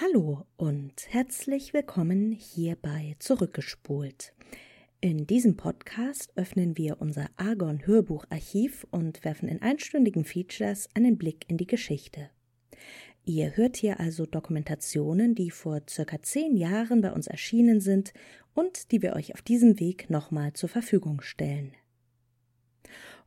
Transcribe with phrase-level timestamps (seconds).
[0.00, 4.32] Hallo und herzlich willkommen hierbei Zurückgespult.
[5.00, 11.46] In diesem Podcast öffnen wir unser Argon Hörbucharchiv und werfen in einstündigen Features einen Blick
[11.48, 12.30] in die Geschichte.
[13.24, 18.12] Ihr hört hier also Dokumentationen, die vor circa zehn Jahren bei uns erschienen sind
[18.54, 21.72] und die wir euch auf diesem Weg nochmal zur Verfügung stellen.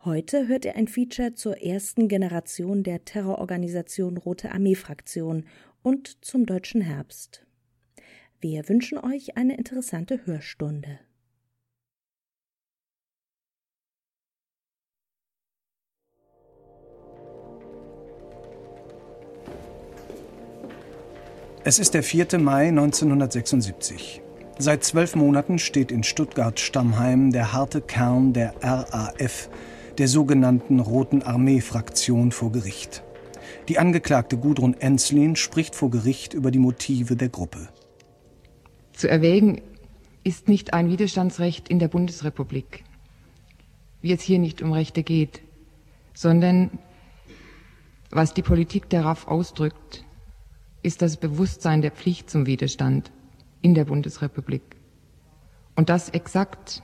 [0.03, 5.45] Heute hört ihr ein Feature zur ersten Generation der Terrororganisation Rote Armee Fraktion
[5.83, 7.45] und zum deutschen Herbst.
[8.39, 10.99] Wir wünschen euch eine interessante Hörstunde.
[21.63, 22.39] Es ist der 4.
[22.39, 24.23] Mai 1976.
[24.57, 29.47] Seit zwölf Monaten steht in Stuttgart-Stammheim der harte Kern der RAF,
[29.99, 33.03] der sogenannten Roten Armee-Fraktion, vor Gericht.
[33.71, 37.69] Die Angeklagte Gudrun Enslin spricht vor Gericht über die Motive der Gruppe.
[38.91, 39.61] Zu erwägen
[40.25, 42.83] ist nicht ein Widerstandsrecht in der Bundesrepublik,
[44.01, 45.41] wie es hier nicht um Rechte geht,
[46.13, 46.79] sondern
[48.09, 50.03] was die Politik darauf ausdrückt,
[50.83, 53.09] ist das Bewusstsein der Pflicht zum Widerstand
[53.61, 54.63] in der Bundesrepublik.
[55.77, 56.83] Und das exakt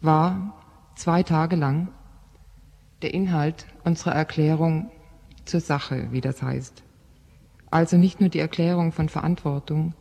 [0.00, 0.60] war
[0.96, 1.92] zwei Tage lang
[3.02, 4.90] der Inhalt unserer Erklärung
[5.44, 6.82] zur Sache, wie das heißt.
[7.70, 9.94] Also nicht nur die Erklärung von Verantwortung,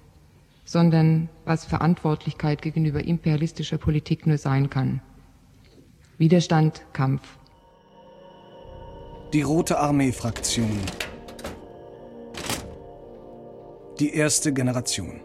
[0.65, 5.01] sondern was Verantwortlichkeit gegenüber imperialistischer Politik nur sein kann.
[6.17, 7.37] Widerstand, Kampf.
[9.33, 10.69] Die Rote Armee-Fraktion.
[13.99, 15.21] Die erste Generation.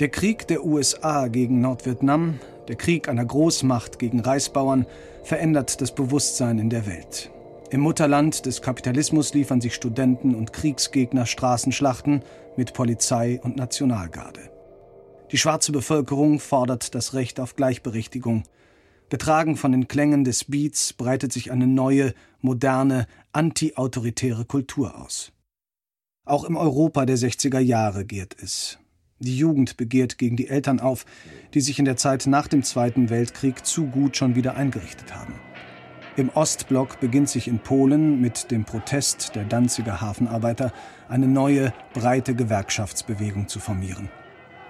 [0.00, 4.86] Der Krieg der USA gegen Nordvietnam, der Krieg einer Großmacht gegen Reisbauern,
[5.24, 7.32] verändert das Bewusstsein in der Welt.
[7.70, 12.22] Im Mutterland des Kapitalismus liefern sich Studenten und Kriegsgegner Straßenschlachten
[12.56, 14.52] mit Polizei und Nationalgarde.
[15.32, 18.44] Die schwarze Bevölkerung fordert das Recht auf Gleichberechtigung.
[19.08, 25.32] Getragen von den Klängen des Beats breitet sich eine neue, moderne, antiautoritäre Kultur aus.
[26.24, 28.78] Auch im Europa der 60er Jahre gärt es.
[29.22, 31.04] Die Jugend begehrt gegen die Eltern auf,
[31.52, 35.34] die sich in der Zeit nach dem Zweiten Weltkrieg zu gut schon wieder eingerichtet haben.
[36.16, 40.72] Im Ostblock beginnt sich in Polen mit dem Protest der Danziger Hafenarbeiter
[41.10, 44.08] eine neue, breite Gewerkschaftsbewegung zu formieren.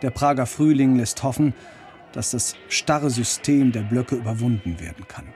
[0.03, 1.55] Der Prager Frühling lässt hoffen,
[2.11, 5.27] dass das starre System der Blöcke überwunden werden kann.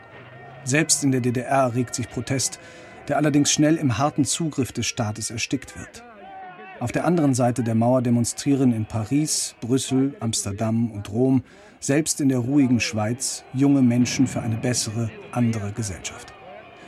[0.64, 2.58] Selbst in der DDR regt sich Protest,
[3.06, 6.02] der allerdings schnell im harten Zugriff des Staates erstickt wird.
[6.80, 11.44] Auf der anderen Seite der Mauer demonstrieren in Paris, Brüssel, Amsterdam und Rom,
[11.78, 16.32] selbst in der ruhigen Schweiz, junge Menschen für eine bessere, andere Gesellschaft.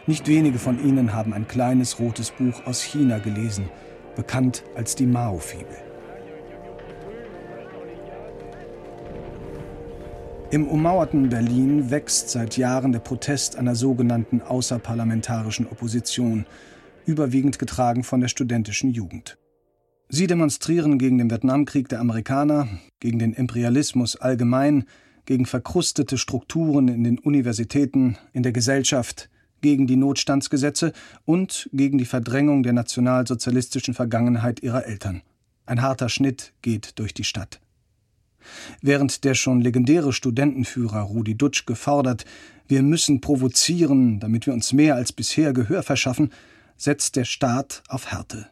[0.09, 3.69] Nicht wenige von ihnen haben ein kleines rotes Buch aus China gelesen,
[4.17, 5.77] bekannt als die Mao-Fibel.
[10.51, 16.45] Im ummauerten Berlin wächst seit Jahren der Protest einer sogenannten außerparlamentarischen Opposition,
[17.05, 19.39] überwiegend getragen von der studentischen Jugend.
[20.09, 22.69] Sie demonstrieren gegen den Vietnamkrieg der Amerikaner,
[23.01, 24.85] gegen den Imperialismus allgemein,
[25.25, 29.29] gegen verkrustete Strukturen in den Universitäten, in der Gesellschaft,
[29.63, 30.93] gegen die Notstandsgesetze
[31.25, 35.23] und gegen die Verdrängung der nationalsozialistischen Vergangenheit ihrer Eltern.
[35.65, 37.61] Ein harter Schnitt geht durch die Stadt.
[38.81, 42.25] Während der schon legendäre Studentenführer Rudi Dutsch gefordert,
[42.69, 46.31] wir müssen provozieren, damit wir uns mehr als bisher Gehör verschaffen,
[46.77, 48.47] setzt der Staat auf Härte.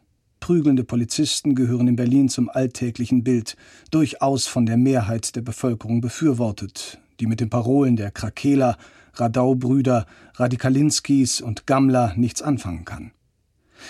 [0.45, 3.57] Prügelnde Polizisten gehören in Berlin zum alltäglichen Bild,
[3.89, 8.77] durchaus von der Mehrheit der Bevölkerung befürwortet, die mit den Parolen der Krakeler,
[9.15, 10.05] Radau-Brüder,
[10.35, 13.09] Radikalinskis und Gammler nichts anfangen kann.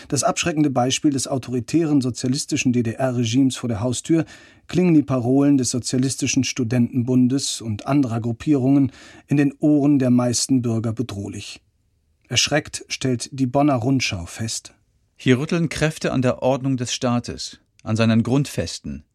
[0.08, 4.24] Das abschreckende Beispiel des autoritären sozialistischen DDR-Regimes vor der Haustür
[4.68, 8.94] klingen die Parolen des Sozialistischen Studentenbundes und anderer Gruppierungen
[9.28, 11.60] in den Ohren der meisten Bürger bedrohlich.
[12.30, 14.74] Erschreckt stellt die Bonner Rundschau fest.
[15.18, 19.06] Hier rütteln Kräfte an der Ordnung des Staates, an seinen Grundfesten.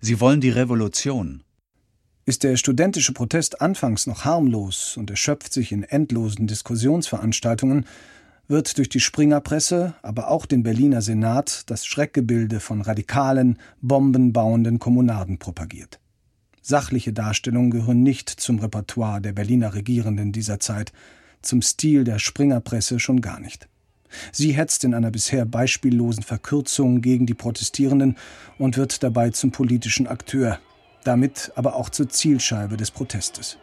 [0.00, 1.42] Sie wollen die Revolution.
[2.24, 7.86] Ist der studentische Protest anfangs noch harmlos und erschöpft sich in endlosen Diskussionsveranstaltungen,
[8.48, 15.38] wird durch die Springerpresse, aber auch den Berliner Senat das Schreckgebilde von radikalen, bombenbauenden Kommunarden
[15.38, 16.00] propagiert.
[16.62, 20.92] Sachliche Darstellungen gehören nicht zum Repertoire der Berliner Regierenden dieser Zeit,
[21.42, 23.69] zum Stil der Springerpresse schon gar nicht.
[24.32, 28.16] Sie hetzt in einer bisher beispiellosen Verkürzung gegen die Protestierenden
[28.58, 30.58] und wird dabei zum politischen Akteur,
[31.04, 33.58] damit aber auch zur Zielscheibe des Protestes.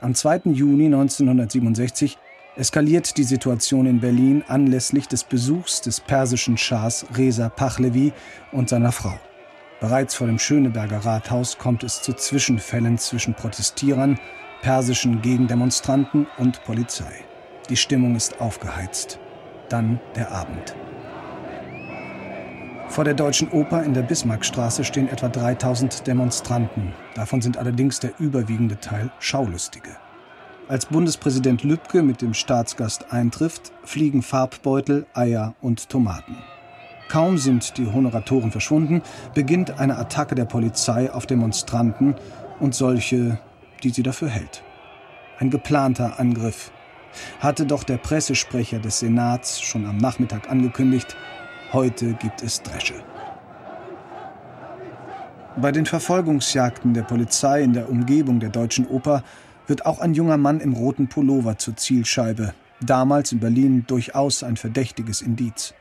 [0.00, 0.42] Am 2.
[0.52, 2.18] Juni 1967
[2.56, 8.12] eskaliert die Situation in Berlin anlässlich des Besuchs des persischen Schahs Reza Pahlavi
[8.52, 9.18] und seiner Frau.
[9.80, 14.18] Bereits vor dem Schöneberger Rathaus kommt es zu Zwischenfällen zwischen Protestierern,
[14.60, 17.27] persischen Gegendemonstranten und Polizei.
[17.68, 19.18] Die Stimmung ist aufgeheizt.
[19.68, 20.74] Dann der Abend.
[22.88, 26.94] Vor der Deutschen Oper in der Bismarckstraße stehen etwa 3000 Demonstranten.
[27.14, 29.90] Davon sind allerdings der überwiegende Teil Schaulustige.
[30.68, 36.36] Als Bundespräsident Lübcke mit dem Staatsgast eintrifft, fliegen Farbbeutel, Eier und Tomaten.
[37.08, 39.02] Kaum sind die Honoratoren verschwunden,
[39.34, 42.16] beginnt eine Attacke der Polizei auf Demonstranten
[42.60, 43.38] und solche,
[43.82, 44.62] die sie dafür hält.
[45.38, 46.70] Ein geplanter Angriff.
[47.40, 51.16] Hatte doch der Pressesprecher des Senats schon am Nachmittag angekündigt,
[51.70, 52.94] Heute gibt es Dresche.
[55.60, 59.22] Bei den Verfolgungsjagden der Polizei in der Umgebung der Deutschen Oper
[59.66, 64.56] wird auch ein junger Mann im roten Pullover zur Zielscheibe, damals in Berlin durchaus ein
[64.56, 65.74] verdächtiges Indiz.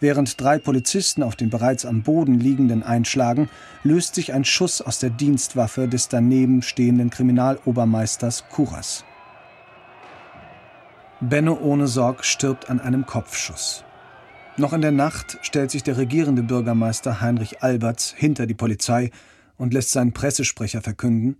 [0.00, 3.50] Während drei Polizisten auf den bereits am Boden liegenden einschlagen,
[3.82, 9.04] löst sich ein Schuss aus der Dienstwaffe des daneben stehenden Kriminalobermeisters Kuras.
[11.28, 13.84] Benno ohne Sorg stirbt an einem Kopfschuss.
[14.56, 19.10] Noch in der Nacht stellt sich der regierende Bürgermeister Heinrich Alberts hinter die Polizei
[19.56, 21.36] und lässt seinen Pressesprecher verkünden,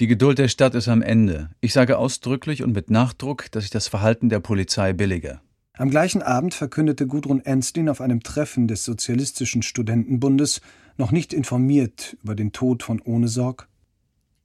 [0.00, 1.50] die Geduld der Stadt ist am Ende.
[1.60, 5.40] Ich sage ausdrücklich und mit Nachdruck, dass ich das Verhalten der Polizei billige.
[5.72, 10.60] Am gleichen Abend verkündete Gudrun Enstlin auf einem Treffen des Sozialistischen Studentenbundes,
[10.98, 13.66] noch nicht informiert über den Tod von Ohnesorg.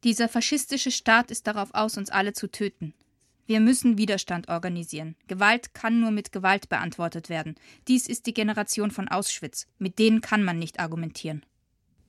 [0.03, 2.95] Dieser faschistische Staat ist darauf aus, uns alle zu töten.
[3.45, 5.15] Wir müssen Widerstand organisieren.
[5.27, 7.55] Gewalt kann nur mit Gewalt beantwortet werden.
[7.87, 9.67] Dies ist die Generation von Auschwitz.
[9.79, 11.45] Mit denen kann man nicht argumentieren.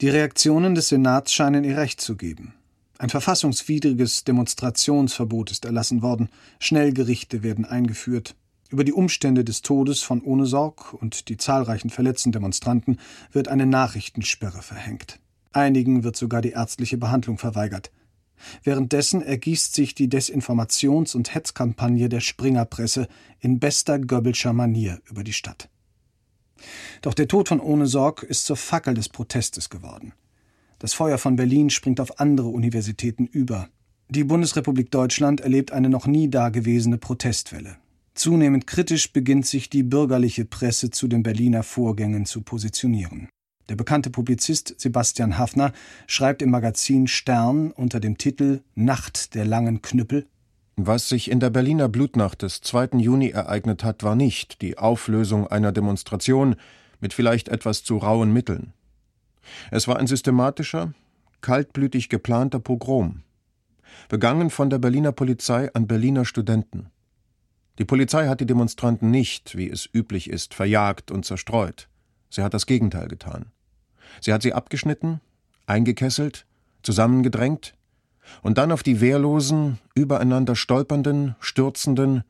[0.01, 2.55] Die Reaktionen des Senats scheinen ihr Recht zu geben.
[2.99, 6.29] Ein verfassungswidriges Demonstrationsverbot ist erlassen worden.
[6.61, 8.37] Schnellgerichte werden eingeführt.
[8.71, 12.99] Über die Umstände des Todes von Ohnesorg und die zahlreichen verletzten Demonstranten
[13.33, 15.21] wird eine Nachrichtensperre verhängt.
[15.53, 17.91] Einigen wird sogar die ärztliche Behandlung verweigert.
[18.63, 23.09] Währenddessen ergießt sich die Desinformations- und Hetzkampagne der Springerpresse
[23.41, 25.69] in bester Goebbelscher Manier über die Stadt.
[27.03, 30.13] Doch der Tod von Ohnesorg ist zur Fackel des Protestes geworden.
[30.79, 33.69] Das Feuer von Berlin springt auf andere Universitäten über.
[34.09, 37.77] Die Bundesrepublik Deutschland erlebt eine noch nie dagewesene Protestwelle.
[38.15, 43.29] Zunehmend kritisch beginnt sich die bürgerliche Presse zu den Berliner Vorgängen zu positionieren.
[43.71, 45.73] Der bekannte Publizist Sebastian Hafner
[46.07, 50.27] schreibt im Magazin Stern unter dem Titel Nacht der langen Knüppel
[50.77, 52.99] Was sich in der Berliner Blutnacht des 2.
[52.99, 56.57] Juni ereignet hat, war nicht die Auflösung einer Demonstration
[57.01, 58.75] mit vielleicht etwas zu rauen Mitteln.
[59.71, 60.93] Es war ein systematischer,
[61.41, 63.23] kaltblütig geplanter Pogrom,
[64.11, 66.91] begangen von der Berliner Polizei an Berliner Studenten.
[67.79, 71.89] Die Polizei hat die Demonstranten nicht, wie es üblich ist, verjagt und zerstreut.
[72.35, 73.47] Sie hat das Gegenteil getan.
[74.21, 75.21] Sie hat sie abgeschnitten,
[75.67, 76.47] eingekesselt,
[76.83, 77.75] zusammengedrängt
[78.43, 82.25] und dann auf die wehrlosen, übereinander stolpernden, stürzenden,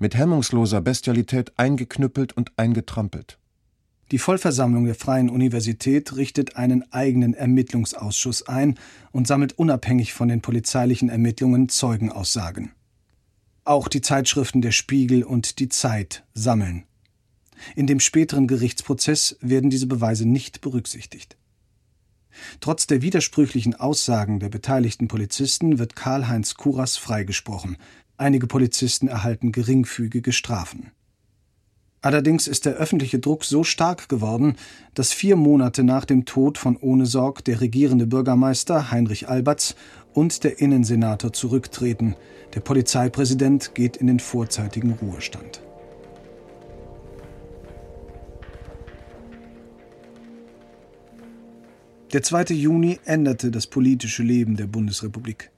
[0.00, 3.38] mit hemmungsloser Bestialität eingeknüppelt und eingetrampelt.
[4.10, 8.76] Die Vollversammlung der Freien Universität richtet einen eigenen Ermittlungsausschuss ein
[9.12, 12.72] und sammelt unabhängig von den polizeilichen Ermittlungen Zeugenaussagen.
[13.64, 16.84] Auch die Zeitschriften Der Spiegel und Die Zeit sammeln
[17.74, 21.36] in dem späteren Gerichtsprozess werden diese Beweise nicht berücksichtigt.
[22.60, 27.76] Trotz der widersprüchlichen Aussagen der beteiligten Polizisten wird Karl-Heinz Kuras freigesprochen.
[28.18, 30.90] Einige Polizisten erhalten geringfügige Strafen.
[32.02, 34.56] Allerdings ist der öffentliche Druck so stark geworden,
[34.94, 39.74] dass vier Monate nach dem Tod von Ohnesorg der regierende Bürgermeister Heinrich Alberts
[40.12, 42.14] und der Innensenator zurücktreten.
[42.54, 45.62] Der Polizeipräsident geht in den vorzeitigen Ruhestand.
[52.12, 52.54] Der 2.
[52.54, 55.50] Juni änderte das politische Leben der Bundesrepublik.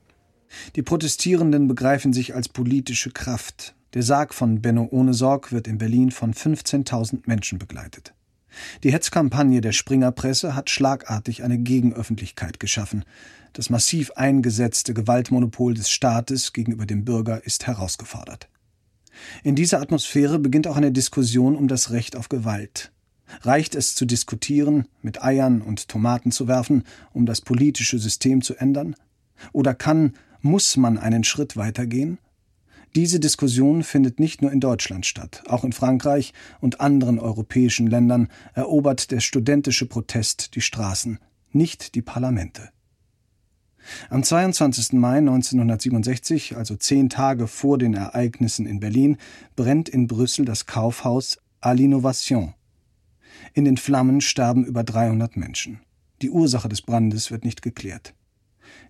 [0.76, 3.74] Die Protestierenden begreifen sich als politische Kraft.
[3.92, 8.14] Der Sarg von Benno Ohnesorg wird in Berlin von 15.000 Menschen begleitet.
[8.82, 13.04] Die Hetzkampagne der Springerpresse hat schlagartig eine Gegenöffentlichkeit geschaffen.
[13.52, 18.48] Das massiv eingesetzte Gewaltmonopol des Staates gegenüber dem Bürger ist herausgefordert.
[19.44, 22.90] In dieser Atmosphäre beginnt auch eine Diskussion um das Recht auf Gewalt.
[23.42, 28.56] Reicht es zu diskutieren, mit Eiern und Tomaten zu werfen, um das politische System zu
[28.56, 28.96] ändern?
[29.52, 32.18] Oder kann, muss man einen Schritt weitergehen?
[32.94, 35.42] Diese Diskussion findet nicht nur in Deutschland statt.
[35.46, 41.18] Auch in Frankreich und anderen europäischen Ländern erobert der studentische Protest die Straßen,
[41.52, 42.70] nicht die Parlamente.
[44.10, 44.94] Am 22.
[44.94, 49.16] Mai 1967, also zehn Tage vor den Ereignissen in Berlin,
[49.56, 52.54] brennt in Brüssel das Kaufhaus à l'Innovation.
[53.54, 55.80] In den Flammen sterben über 300 Menschen.
[56.22, 58.14] Die Ursache des Brandes wird nicht geklärt.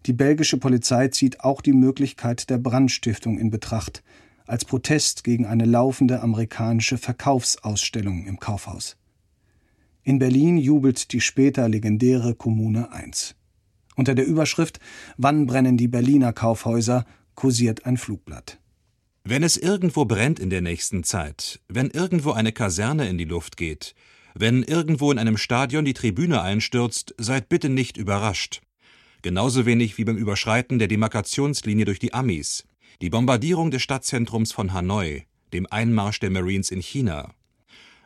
[0.07, 4.03] Die belgische Polizei zieht auch die Möglichkeit der Brandstiftung in Betracht,
[4.47, 8.97] als Protest gegen eine laufende amerikanische Verkaufsausstellung im Kaufhaus.
[10.03, 13.35] In Berlin jubelt die später legendäre Kommune 1.
[13.95, 14.81] Unter der Überschrift
[15.19, 18.59] Wann brennen die Berliner Kaufhäuser kursiert ein Flugblatt.
[19.25, 23.59] Wenn es irgendwo brennt in der nächsten Zeit, wenn irgendwo eine Kaserne in die Luft
[23.59, 23.95] geht,
[24.41, 28.61] wenn irgendwo in einem Stadion die Tribüne einstürzt, seid bitte nicht überrascht.
[29.23, 32.65] Genauso wenig wie beim Überschreiten der Demarkationslinie durch die Amis,
[33.03, 37.35] die Bombardierung des Stadtzentrums von Hanoi, dem Einmarsch der Marines in China.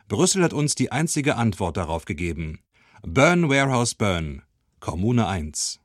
[0.07, 2.59] Brüssel hat uns die einzige Antwort darauf gegeben.
[3.03, 4.41] Burn Warehouse Burn,
[4.79, 5.79] Kommune 1.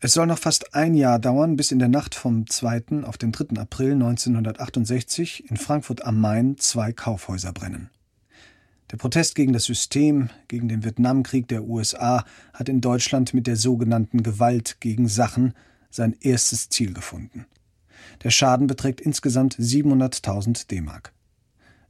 [0.00, 3.04] Es soll noch fast ein Jahr dauern, bis in der Nacht vom 2.
[3.04, 3.60] auf den 3.
[3.60, 7.90] April 1968 in Frankfurt am Main zwei Kaufhäuser brennen.
[8.92, 13.56] Der Protest gegen das System, gegen den Vietnamkrieg der USA hat in Deutschland mit der
[13.56, 15.54] sogenannten Gewalt gegen Sachen
[15.90, 17.46] sein erstes Ziel gefunden.
[18.22, 21.14] Der Schaden beträgt insgesamt 700.000 D-Mark.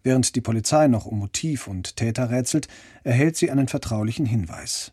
[0.04, 2.68] Während die Polizei noch um Motiv und Täter rätselt,
[3.02, 4.92] erhält sie einen vertraulichen Hinweis.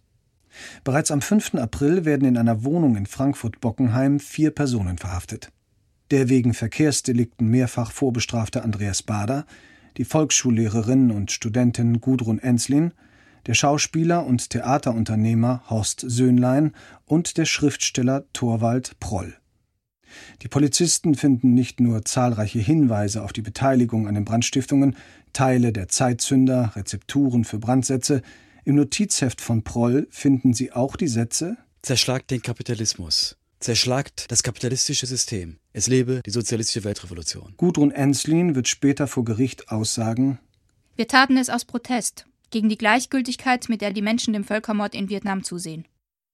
[0.83, 1.55] Bereits am 5.
[1.55, 5.51] April werden in einer Wohnung in Frankfurt-Bockenheim vier Personen verhaftet.
[6.09, 9.45] Der wegen Verkehrsdelikten mehrfach vorbestrafte Andreas Bader,
[9.97, 12.93] die Volksschullehrerin und Studentin Gudrun Enslin,
[13.45, 16.73] der Schauspieler und Theaterunternehmer Horst Söhnlein
[17.05, 19.33] und der Schriftsteller Thorwald Proll.
[20.41, 24.95] Die Polizisten finden nicht nur zahlreiche Hinweise auf die Beteiligung an den Brandstiftungen,
[25.33, 28.21] Teile der Zeitzünder, Rezepturen für Brandsätze,
[28.65, 33.38] im Notizheft von Proll finden Sie auch die Sätze Zerschlagt den Kapitalismus.
[33.59, 35.57] Zerschlagt das kapitalistische System.
[35.73, 37.55] Es lebe die sozialistische Weltrevolution.
[37.57, 40.39] Gudrun Enslin wird später vor Gericht aussagen
[40.95, 45.09] Wir taten es aus Protest gegen die Gleichgültigkeit, mit der die Menschen dem Völkermord in
[45.09, 45.85] Vietnam zusehen.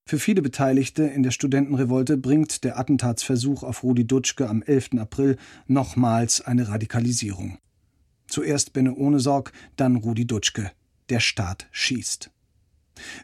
[0.07, 4.91] Für viele Beteiligte in der Studentenrevolte bringt der Attentatsversuch auf Rudi Dutschke am 11.
[4.99, 7.57] April nochmals eine Radikalisierung.
[8.27, 10.71] Zuerst Benne Ohnesorg, dann Rudi Dutschke
[11.09, 12.29] der Staat schießt.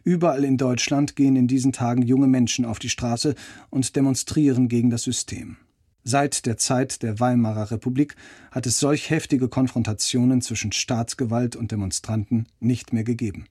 [0.04, 3.36] Überall in Deutschland gehen in diesen Tagen junge Menschen auf die Straße
[3.70, 5.58] und demonstrieren gegen das System.
[6.04, 8.16] Seit der Zeit der Weimarer Republik
[8.50, 13.46] hat es solch heftige Konfrontationen zwischen Staatsgewalt und Demonstranten nicht mehr gegeben.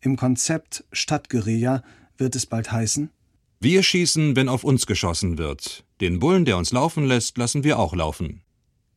[0.00, 1.82] Im Konzept Stadtguerilla
[2.18, 3.10] wird es bald heißen
[3.60, 5.84] Wir schießen, wenn auf uns geschossen wird.
[6.00, 8.42] Den Bullen, der uns laufen lässt, lassen wir auch laufen.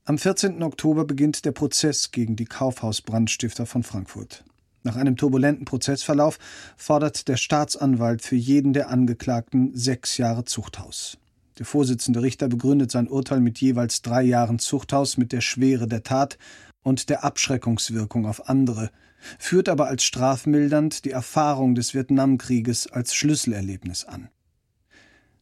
[0.05, 0.63] Am 14.
[0.63, 4.43] Oktober beginnt der Prozess gegen die Kaufhausbrandstifter von Frankfurt.
[4.83, 6.37] Nach einem turbulenten Prozessverlauf
[6.75, 11.17] fordert der Staatsanwalt für jeden der Angeklagten sechs Jahre Zuchthaus.
[11.57, 16.03] Der Vorsitzende Richter begründet sein Urteil mit jeweils drei Jahren Zuchthaus mit der Schwere der
[16.03, 16.37] Tat
[16.81, 18.91] und der Abschreckungswirkung auf andere,
[19.39, 24.29] führt aber als strafmildernd die Erfahrung des Vietnamkrieges als Schlüsselerlebnis an.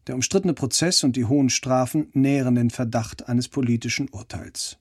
[0.08, 4.78] Der umstrittene Prozess und die hohen Strafen nähren den Verdacht eines politischen Urteils.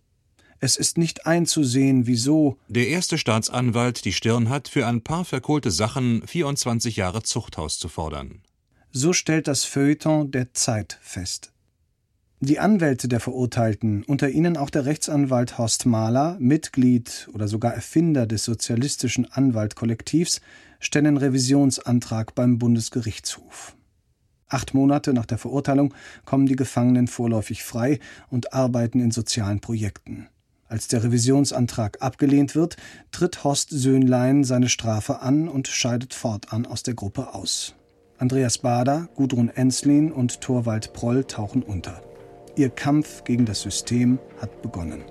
[0.63, 5.71] Es ist nicht einzusehen, wieso der erste Staatsanwalt die Stirn hat, für ein paar verkohlte
[5.71, 8.43] Sachen 24 Jahre Zuchthaus zu fordern.
[8.93, 11.53] So stellt das Feuilleton der Zeit fest.
[12.41, 18.27] Die Anwälte der Verurteilten, unter ihnen auch der Rechtsanwalt Horst Mahler, Mitglied oder sogar Erfinder
[18.27, 20.43] des sozialistischen Anwaltkollektivs,
[20.79, 23.77] stellen Revisionsantrag beim Bundesgerichtshof.
[24.49, 25.95] Acht Monate nach der Verurteilung
[26.27, 27.99] kommen die Gefangenen vorläufig frei
[28.29, 30.29] und arbeiten in sozialen Projekten.
[30.71, 32.77] Als der Revisionsantrag abgelehnt wird,
[33.11, 37.75] tritt Horst Söhnlein seine Strafe an und scheidet fortan aus der Gruppe aus.
[38.19, 42.01] Andreas Bader, Gudrun Enslin und Thorwald Proll tauchen unter.
[42.55, 45.03] Ihr Kampf gegen das System hat begonnen.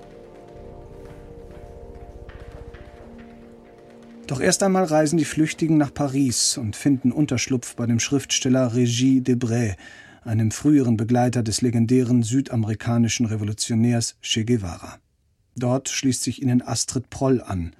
[4.28, 9.22] Doch erst einmal reisen die Flüchtigen nach Paris und finden Unterschlupf bei dem Schriftsteller Régis
[9.24, 9.74] Debray,
[10.24, 14.98] einem früheren Begleiter des legendären südamerikanischen Revolutionärs Che Guevara.
[15.60, 17.74] Dort schließt sich ihnen Astrid Proll an.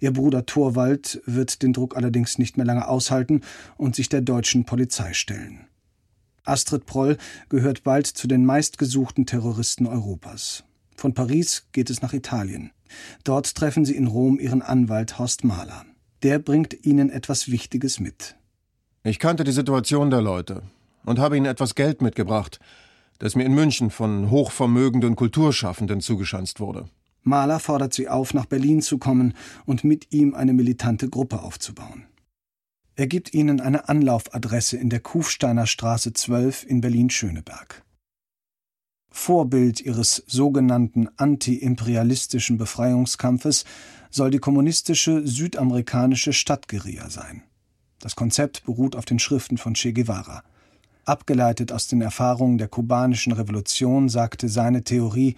[0.00, 3.42] Ihr Bruder Thorwald wird den Druck allerdings nicht mehr lange aushalten
[3.76, 5.66] und sich der deutschen Polizei stellen.
[6.44, 7.16] Astrid Proll
[7.48, 10.64] gehört bald zu den meistgesuchten Terroristen Europas.
[10.94, 12.70] Von Paris geht es nach Italien.
[13.24, 15.84] Dort treffen sie in Rom ihren Anwalt Horst Mahler.
[16.22, 18.36] Der bringt ihnen etwas Wichtiges mit.
[19.02, 20.62] Ich kannte die Situation der Leute
[21.04, 22.60] und habe ihnen etwas Geld mitgebracht,
[23.18, 26.88] das mir in München von hochvermögenden Kulturschaffenden zugeschanzt wurde.
[27.24, 29.34] Mahler fordert sie auf, nach Berlin zu kommen
[29.66, 32.06] und mit ihm eine militante Gruppe aufzubauen.
[32.96, 37.82] Er gibt ihnen eine Anlaufadresse in der Kufsteiner Straße 12 in Berlin-Schöneberg.
[39.10, 43.64] Vorbild ihres sogenannten anti-imperialistischen Befreiungskampfes
[44.10, 47.42] soll die kommunistische südamerikanische Stadtguerilla sein.
[48.00, 50.42] Das Konzept beruht auf den Schriften von Che Guevara.
[51.04, 55.36] Abgeleitet aus den Erfahrungen der kubanischen Revolution sagte seine Theorie,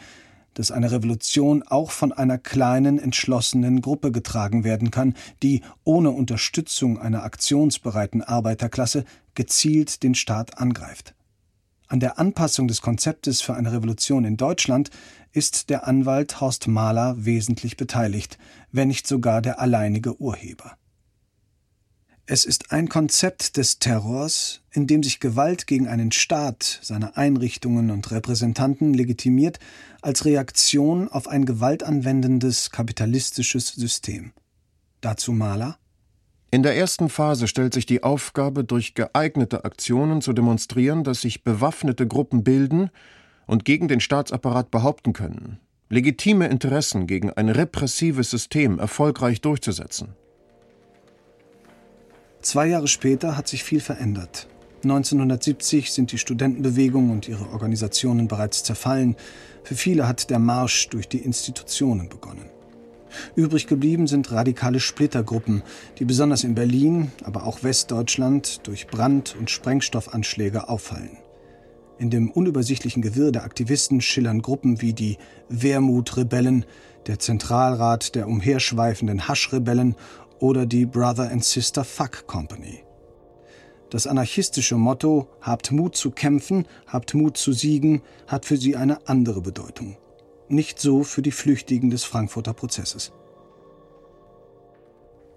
[0.56, 6.98] dass eine Revolution auch von einer kleinen, entschlossenen Gruppe getragen werden kann, die ohne Unterstützung
[6.98, 11.14] einer aktionsbereiten Arbeiterklasse gezielt den Staat angreift.
[11.88, 14.90] An der Anpassung des Konzeptes für eine Revolution in Deutschland
[15.32, 18.38] ist der Anwalt Horst Mahler wesentlich beteiligt,
[18.72, 20.76] wenn nicht sogar der alleinige Urheber.
[22.28, 27.92] Es ist ein Konzept des Terrors, in dem sich Gewalt gegen einen Staat, seine Einrichtungen
[27.92, 29.60] und Repräsentanten legitimiert
[30.02, 34.32] als Reaktion auf ein gewaltanwendendes kapitalistisches System.
[35.00, 35.78] Dazu Mahler
[36.50, 41.42] in der ersten Phase stellt sich die Aufgabe, durch geeignete Aktionen zu demonstrieren, dass sich
[41.44, 42.90] bewaffnete Gruppen bilden
[43.46, 45.58] und gegen den Staatsapparat behaupten können,
[45.90, 50.14] legitime Interessen gegen ein repressives System erfolgreich durchzusetzen.
[52.46, 54.46] Zwei Jahre später hat sich viel verändert.
[54.84, 59.16] 1970 sind die Studentenbewegung und ihre Organisationen bereits zerfallen.
[59.64, 62.48] Für viele hat der Marsch durch die Institutionen begonnen.
[63.34, 65.64] Übrig geblieben sind radikale Splittergruppen,
[65.98, 71.18] die besonders in Berlin, aber auch Westdeutschland durch Brand- und Sprengstoffanschläge auffallen.
[71.98, 76.64] In dem unübersichtlichen Gewirr der Aktivisten schillern Gruppen wie die Wermut-Rebellen,
[77.06, 79.94] der Zentralrat der umherschweifenden Hasch-Rebellen
[80.40, 82.84] oder die Brother and Sister Fuck Company.
[83.90, 89.06] Das anarchistische Motto Habt Mut zu kämpfen, habt Mut zu siegen hat für sie eine
[89.08, 89.96] andere Bedeutung.
[90.48, 93.12] Nicht so für die Flüchtigen des Frankfurter Prozesses.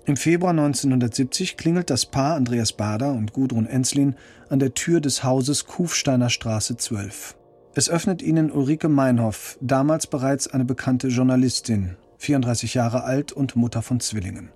[0.06, 4.16] Im Februar 1970 klingelt das Paar Andreas Bader und Gudrun Enslin
[4.50, 7.36] an der Tür des Hauses Kufsteiner Straße 12.
[7.76, 13.84] Es öffnet ihnen Ulrike Meinhoff, damals bereits eine bekannte Journalistin, 34 Jahre alt und Mutter
[13.84, 14.52] von Zwillingen.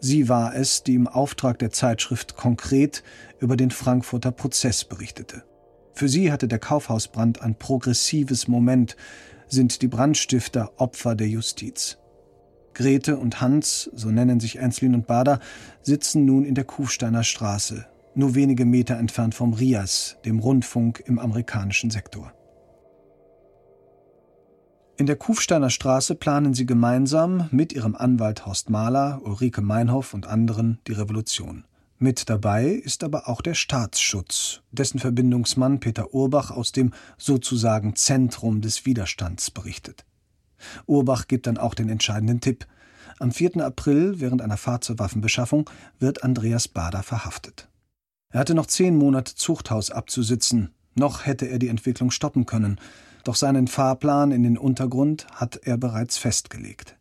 [0.00, 3.02] Sie war es, die im Auftrag der Zeitschrift Konkret
[3.38, 5.44] über den Frankfurter Prozess berichtete.
[5.92, 8.96] Für sie hatte der Kaufhausbrand ein progressives Moment,
[9.48, 11.98] sind die Brandstifter Opfer der Justiz.
[12.72, 15.40] Grete und Hans, so nennen sich Enslin und Bader,
[15.82, 21.18] sitzen nun in der Kufsteiner Straße, nur wenige Meter entfernt vom RIAS, dem Rundfunk im
[21.18, 22.32] amerikanischen Sektor.
[25.00, 30.26] In der Kufsteiner Straße planen sie gemeinsam mit ihrem Anwalt Horst Mahler, Ulrike Meinhoff und
[30.26, 31.64] anderen die Revolution.
[31.96, 38.60] Mit dabei ist aber auch der Staatsschutz, dessen Verbindungsmann Peter Urbach aus dem sozusagen Zentrum
[38.60, 40.04] des Widerstands berichtet.
[40.84, 42.66] Urbach gibt dann auch den entscheidenden Tipp.
[43.18, 43.64] Am 4.
[43.64, 47.70] April, während einer Fahrt zur Waffenbeschaffung, wird Andreas Bader verhaftet.
[48.34, 52.78] Er hatte noch zehn Monate Zuchthaus abzusitzen, noch hätte er die Entwicklung stoppen können,
[53.24, 56.96] doch seinen Fahrplan in den Untergrund hat er bereits festgelegt.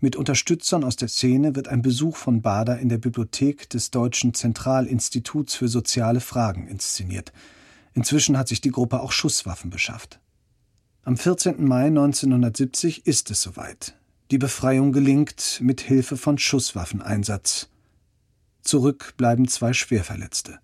[0.00, 4.34] Mit Unterstützern aus der Szene wird ein Besuch von Bader in der Bibliothek des Deutschen
[4.34, 7.32] Zentralinstituts für soziale Fragen inszeniert.
[7.92, 10.20] Inzwischen hat sich die Gruppe auch Schusswaffen beschafft.
[11.02, 11.64] Am 14.
[11.64, 13.96] Mai 1970 ist es soweit.
[14.30, 17.68] Die Befreiung gelingt mit Hilfe von Schusswaffeneinsatz.
[18.62, 20.60] Zurück bleiben zwei Schwerverletzte.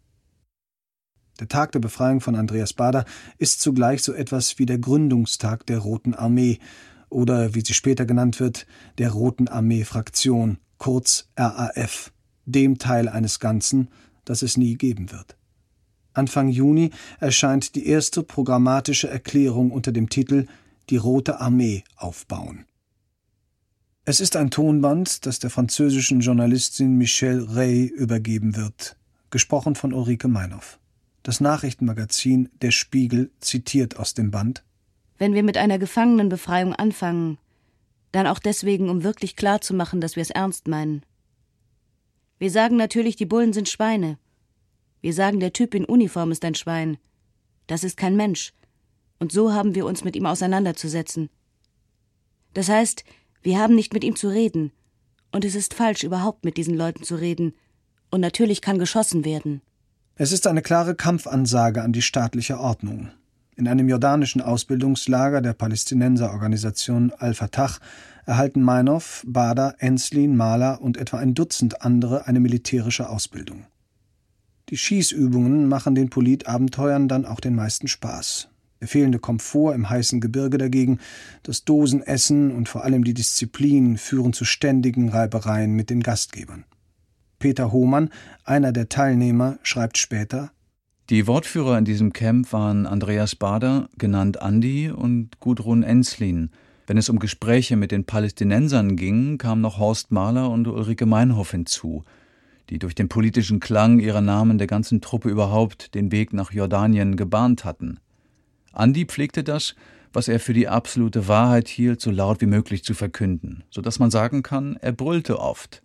[1.38, 3.04] Der Tag der Befreiung von Andreas Bader
[3.38, 6.58] ist zugleich so etwas wie der Gründungstag der Roten Armee
[7.08, 8.66] oder wie sie später genannt wird,
[8.98, 12.12] der Roten Armee Fraktion, kurz RAF,
[12.46, 13.88] dem Teil eines Ganzen,
[14.24, 15.36] das es nie geben wird.
[16.14, 20.46] Anfang Juni erscheint die erste programmatische Erklärung unter dem Titel
[20.88, 22.64] Die Rote Armee aufbauen.
[24.06, 28.96] Es ist ein Tonband, das der französischen Journalistin Michelle Rey übergeben wird,
[29.30, 30.78] gesprochen von Ulrike Meinhoff.
[31.26, 34.62] Das Nachrichtenmagazin Der Spiegel zitiert aus dem Band
[35.18, 37.38] Wenn wir mit einer Gefangenenbefreiung anfangen,
[38.12, 41.04] dann auch deswegen, um wirklich klar zu machen, dass wir es ernst meinen.
[42.38, 44.18] Wir sagen natürlich, die Bullen sind Schweine.
[45.00, 46.96] Wir sagen, der Typ in Uniform ist ein Schwein.
[47.66, 48.52] Das ist kein Mensch.
[49.18, 51.28] Und so haben wir uns mit ihm auseinanderzusetzen.
[52.54, 53.02] Das heißt,
[53.42, 54.70] wir haben nicht mit ihm zu reden.
[55.32, 57.56] Und es ist falsch, überhaupt mit diesen Leuten zu reden.
[58.12, 59.60] Und natürlich kann geschossen werden.
[60.18, 63.10] Es ist eine klare Kampfansage an die staatliche Ordnung.
[63.54, 67.76] In einem jordanischen Ausbildungslager der Palästinenserorganisation Al-Fatah
[68.24, 73.66] erhalten Meinhof, Bader, Enslin, Mahler und etwa ein Dutzend andere eine militärische Ausbildung.
[74.70, 78.48] Die Schießübungen machen den Politabenteuern dann auch den meisten Spaß.
[78.80, 80.98] Der fehlende Komfort im heißen Gebirge dagegen,
[81.42, 86.64] das Dosenessen und vor allem die Disziplin führen zu ständigen Reibereien mit den Gastgebern.
[87.38, 88.10] Peter Hohmann,
[88.44, 90.50] einer der Teilnehmer, schreibt später
[91.10, 96.50] Die Wortführer in diesem Camp waren Andreas Bader, genannt Andi, und Gudrun Enslin.
[96.86, 101.50] Wenn es um Gespräche mit den Palästinensern ging, kamen noch Horst Mahler und Ulrike Meinhoff
[101.50, 102.04] hinzu–
[102.70, 107.16] die durch den politischen Klang ihrer Namen der ganzen Truppe überhaupt den Weg nach Jordanien
[107.16, 108.00] gebahnt hatten.
[108.72, 109.74] Andi pflegte das,
[110.12, 113.98] was er für die absolute Wahrheit hielt, so laut wie möglich zu verkünden, so dass
[113.98, 115.82] man sagen kann, er brüllte oft.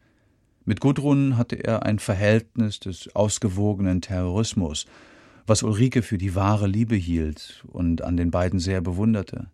[0.66, 4.86] Mit Gudrun hatte er ein Verhältnis des ausgewogenen Terrorismus,
[5.48, 9.48] was Ulrike für die wahre Liebe hielt und an den beiden sehr bewunderte.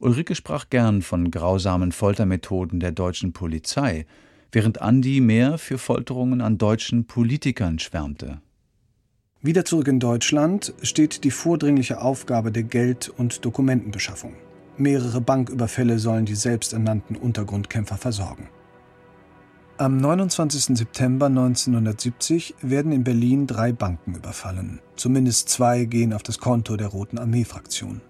[0.00, 4.04] Ulrike sprach gern von grausamen Foltermethoden der deutschen Polizei,
[4.50, 8.40] während Andi mehr für Folterungen an deutschen Politikern schwärmte.
[9.40, 14.34] Wieder zurück in Deutschland steht die vordringliche Aufgabe der Geld- und Dokumentenbeschaffung.
[14.76, 18.48] Mehrere Banküberfälle sollen die selbsternannten Untergrundkämpfer versorgen.
[19.78, 20.76] Am 29.
[20.76, 24.80] September 1970 werden in Berlin drei Banken überfallen.
[24.96, 28.02] Zumindest zwei gehen auf das Konto der Roten Armee-Fraktion.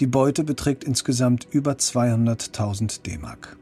[0.00, 3.56] Die Beute beträgt insgesamt über 200.000 D-Mark.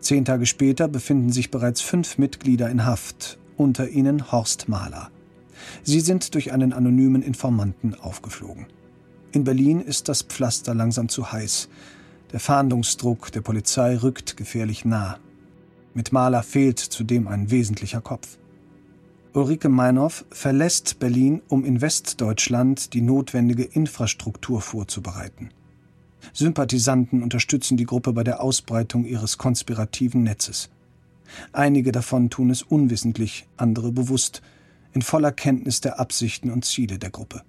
[0.00, 5.10] Zehn Tage später befinden sich bereits fünf Mitglieder in Haft, unter ihnen Horst Mahler.
[5.82, 8.66] Sie sind durch einen anonymen Informanten aufgeflogen.
[9.32, 11.70] In Berlin ist das Pflaster langsam zu heiß.
[12.32, 15.18] Der Fahndungsdruck der Polizei rückt gefährlich nah.
[15.98, 18.38] Mit Mahler fehlt zudem ein wesentlicher Kopf.
[19.32, 25.48] Ulrike Meinhoff verlässt Berlin, um in Westdeutschland die notwendige Infrastruktur vorzubereiten.
[26.32, 30.70] Sympathisanten unterstützen die Gruppe bei der Ausbreitung ihres konspirativen Netzes.
[31.52, 34.40] Einige davon tun es unwissentlich, andere bewusst,
[34.92, 37.42] in voller Kenntnis der Absichten und Ziele der Gruppe.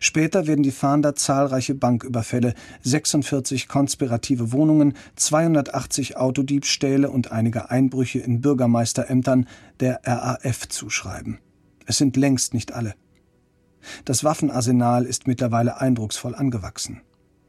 [0.00, 8.40] Später werden die Fahnder zahlreiche Banküberfälle, 46 konspirative Wohnungen, 280 Autodiebstähle und einige Einbrüche in
[8.40, 9.46] Bürgermeisterämtern
[9.80, 11.38] der RAF zuschreiben.
[11.86, 12.94] Es sind längst nicht alle.
[14.04, 17.00] Das Waffenarsenal ist mittlerweile eindrucksvoll angewachsen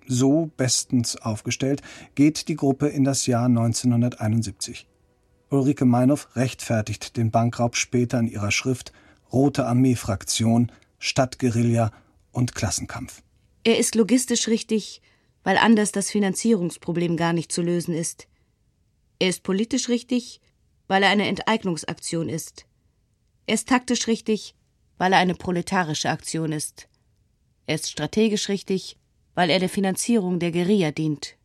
[0.09, 1.81] so bestens aufgestellt,
[2.15, 4.87] geht die Gruppe in das Jahr 1971.
[5.49, 8.91] Ulrike Meinhoff rechtfertigt den Bankraub später in ihrer Schrift
[9.31, 11.91] Rote Armee-Fraktion, Stadtguerilla
[12.39, 13.21] und Klassenkampf.
[13.63, 15.01] Er ist logistisch richtig,
[15.43, 18.27] weil anders das Finanzierungsproblem gar nicht zu lösen ist.
[19.19, 20.41] Er ist politisch richtig,
[20.87, 22.65] weil er eine Enteignungsaktion ist.
[23.45, 24.55] Er ist taktisch richtig,
[24.97, 26.87] weil er eine proletarische Aktion ist.
[27.67, 28.97] Er ist strategisch richtig,
[29.35, 31.35] weil er der Finanzierung der Guerilla dient.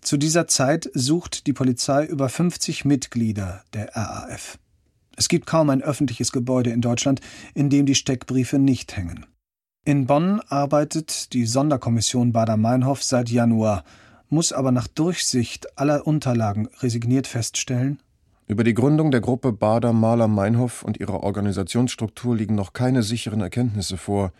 [0.00, 4.58] Zu dieser Zeit sucht die Polizei über 50 Mitglieder der RAF.
[5.16, 7.20] Es gibt kaum ein öffentliches Gebäude in Deutschland,
[7.54, 9.26] in dem die Steckbriefe nicht hängen.
[9.84, 13.84] In Bonn arbeitet die Sonderkommission Bader-Meinhof seit Januar,
[14.28, 17.98] muss aber nach Durchsicht aller Unterlagen resigniert feststellen,
[18.50, 24.32] über die Gründung der Gruppe Bader-Mahler-Meinhof und ihre Organisationsstruktur liegen noch keine sicheren Erkenntnisse vor.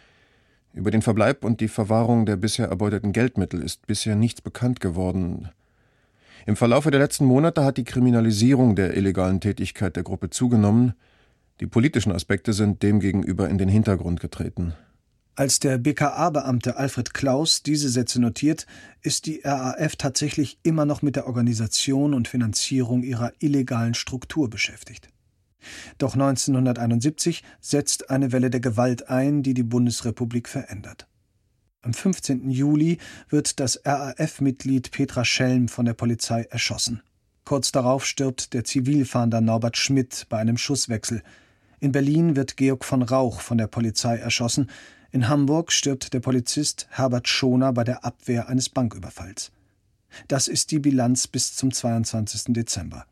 [0.74, 5.50] Über den Verbleib und die Verwahrung der bisher erbeuteten Geldmittel ist bisher nichts bekannt geworden.
[6.44, 10.94] Im Verlaufe der letzten Monate hat die Kriminalisierung der illegalen Tätigkeit der Gruppe zugenommen.
[11.60, 14.74] Die politischen Aspekte sind demgegenüber in den Hintergrund getreten.
[15.36, 18.66] Als der BKA-Beamte Alfred Klaus diese Sätze notiert,
[19.00, 25.08] ist die RAF tatsächlich immer noch mit der Organisation und Finanzierung ihrer illegalen Struktur beschäftigt.
[25.98, 31.06] Doch 1971 setzt eine Welle der Gewalt ein, die die Bundesrepublik verändert.
[31.82, 32.50] Am 15.
[32.50, 37.02] Juli wird das RAF-Mitglied Petra Schelm von der Polizei erschossen.
[37.44, 41.22] Kurz darauf stirbt der Zivilfahnder Norbert Schmidt bei einem Schusswechsel.
[41.80, 44.70] In Berlin wird Georg von Rauch von der Polizei erschossen.
[45.12, 49.50] In Hamburg stirbt der Polizist Herbert Schoner bei der Abwehr eines Banküberfalls.
[50.28, 52.52] Das ist die Bilanz bis zum 22.
[52.54, 53.06] Dezember.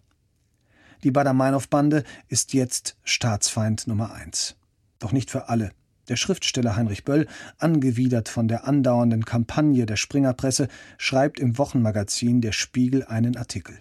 [1.03, 4.57] Die Bader-Meinhof-Bande ist jetzt Staatsfeind Nummer eins.
[5.01, 5.73] Doch nicht für alle.
[6.09, 7.27] Der Schriftsteller Heinrich Böll,
[7.59, 13.79] angewidert von der andauernden Kampagne der Springerpresse, schreibt im Wochenmagazin Der Spiegel einen Artikel.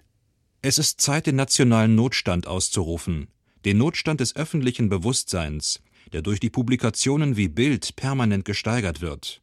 [0.61, 3.27] Es ist Zeit, den nationalen Notstand auszurufen,
[3.63, 5.81] den Notstand des öffentlichen Bewusstseins,
[6.13, 9.41] der durch die Publikationen wie Bild permanent gesteigert wird.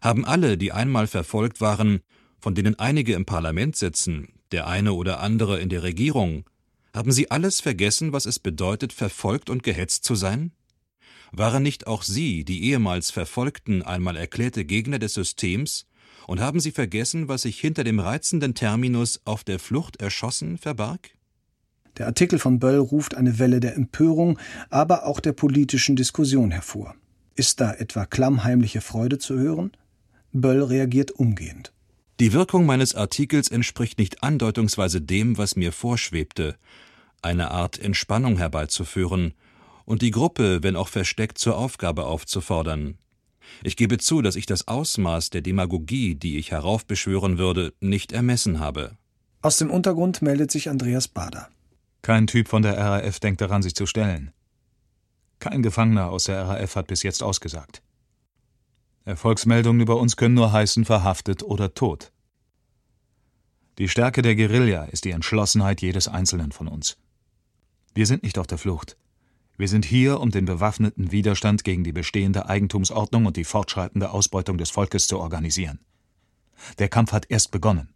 [0.00, 2.00] Haben alle, die einmal verfolgt waren,
[2.40, 6.44] von denen einige im Parlament sitzen, der eine oder andere in der Regierung,
[6.94, 10.52] haben Sie alles vergessen, was es bedeutet, verfolgt und gehetzt zu sein?
[11.32, 15.86] Waren nicht auch Sie, die ehemals Verfolgten, einmal erklärte Gegner des Systems?
[16.26, 21.10] Und haben Sie vergessen, was sich hinter dem reizenden Terminus auf der Flucht erschossen verbarg?
[21.98, 24.38] Der Artikel von Böll ruft eine Welle der Empörung,
[24.70, 26.94] aber auch der politischen Diskussion hervor.
[27.34, 29.72] Ist da etwa klammheimliche Freude zu hören?
[30.32, 31.72] Böll reagiert umgehend.
[32.20, 36.56] Die Wirkung meines Artikels entspricht nicht andeutungsweise dem, was mir vorschwebte,
[37.22, 39.34] eine Art Entspannung herbeizuführen
[39.84, 42.98] und die Gruppe, wenn auch versteckt, zur Aufgabe aufzufordern.
[43.62, 48.60] Ich gebe zu, dass ich das Ausmaß der Demagogie, die ich heraufbeschwören würde, nicht ermessen
[48.60, 48.96] habe.
[49.40, 51.48] Aus dem Untergrund meldet sich Andreas Bader.
[52.02, 54.32] Kein Typ von der RAF denkt daran, sich zu stellen.
[55.40, 57.82] Kein Gefangener aus der RAF hat bis jetzt ausgesagt.
[59.04, 62.12] Erfolgsmeldungen über uns können nur heißen verhaftet oder tot.
[63.78, 66.98] Die Stärke der Guerilla ist die Entschlossenheit jedes Einzelnen von uns.
[67.94, 68.96] Wir sind nicht auf der Flucht.
[69.56, 74.58] Wir sind hier, um den bewaffneten Widerstand gegen die bestehende Eigentumsordnung und die fortschreitende Ausbeutung
[74.58, 75.80] des Volkes zu organisieren.
[76.78, 77.88] Der Kampf hat erst begonnen.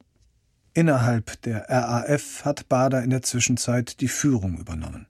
[0.74, 5.06] Innerhalb der RAF hat Bader in der Zwischenzeit die Führung übernommen.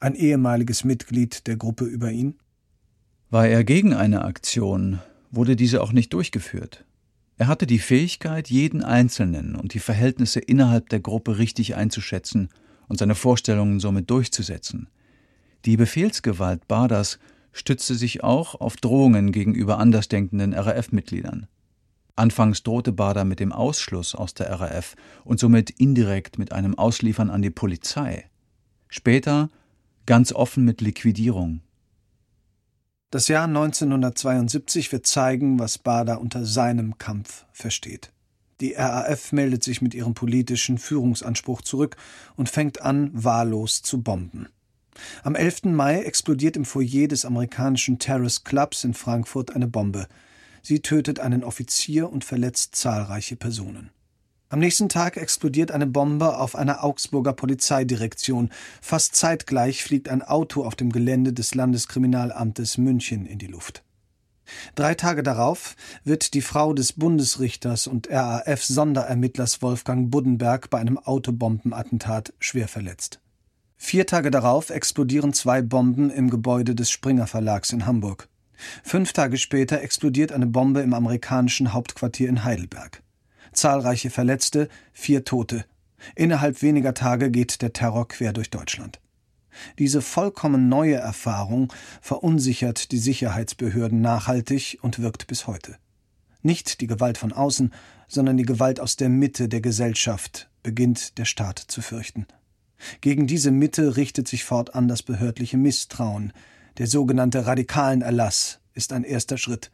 [0.00, 2.38] Ein ehemaliges Mitglied der Gruppe über ihn?
[3.30, 6.86] War er gegen eine Aktion, wurde diese auch nicht durchgeführt.
[7.36, 12.48] Er hatte die Fähigkeit, jeden Einzelnen und die Verhältnisse innerhalb der Gruppe richtig einzuschätzen
[12.88, 14.88] und seine Vorstellungen somit durchzusetzen.
[15.66, 17.18] Die Befehlsgewalt Baders
[17.52, 21.48] stützte sich auch auf Drohungen gegenüber andersdenkenden RAF-Mitgliedern.
[22.18, 27.30] Anfangs drohte Bader mit dem Ausschluss aus der RAF und somit indirekt mit einem Ausliefern
[27.30, 28.28] an die Polizei.
[28.88, 29.50] Später
[30.06, 31.60] ganz offen mit Liquidierung.
[33.10, 38.12] Das Jahr 1972 wird zeigen, was Bader unter seinem Kampf versteht.
[38.60, 41.96] Die RAF meldet sich mit ihrem politischen Führungsanspruch zurück
[42.36, 44.48] und fängt an, wahllos zu bomben.
[45.22, 45.64] Am 11.
[45.66, 50.08] Mai explodiert im Foyer des amerikanischen Terrace Clubs in Frankfurt eine Bombe.
[50.68, 53.88] Sie tötet einen Offizier und verletzt zahlreiche Personen.
[54.50, 58.50] Am nächsten Tag explodiert eine Bombe auf einer Augsburger Polizeidirektion.
[58.82, 63.82] Fast zeitgleich fliegt ein Auto auf dem Gelände des Landeskriminalamtes München in die Luft.
[64.74, 72.34] Drei Tage darauf wird die Frau des Bundesrichters und RAF-Sonderermittlers Wolfgang Buddenberg bei einem Autobombenattentat
[72.40, 73.20] schwer verletzt.
[73.78, 78.28] Vier Tage darauf explodieren zwei Bomben im Gebäude des Springer Verlags in Hamburg.
[78.82, 83.02] Fünf Tage später explodiert eine Bombe im amerikanischen Hauptquartier in Heidelberg.
[83.52, 85.64] Zahlreiche Verletzte, vier Tote.
[86.14, 89.00] Innerhalb weniger Tage geht der Terror quer durch Deutschland.
[89.78, 95.76] Diese vollkommen neue Erfahrung verunsichert die Sicherheitsbehörden nachhaltig und wirkt bis heute.
[96.42, 97.72] Nicht die Gewalt von außen,
[98.06, 102.26] sondern die Gewalt aus der Mitte der Gesellschaft beginnt der Staat zu fürchten.
[103.00, 106.32] Gegen diese Mitte richtet sich fortan das behördliche Misstrauen,
[106.78, 109.70] der sogenannte radikalen Erlass ist ein erster Schritt.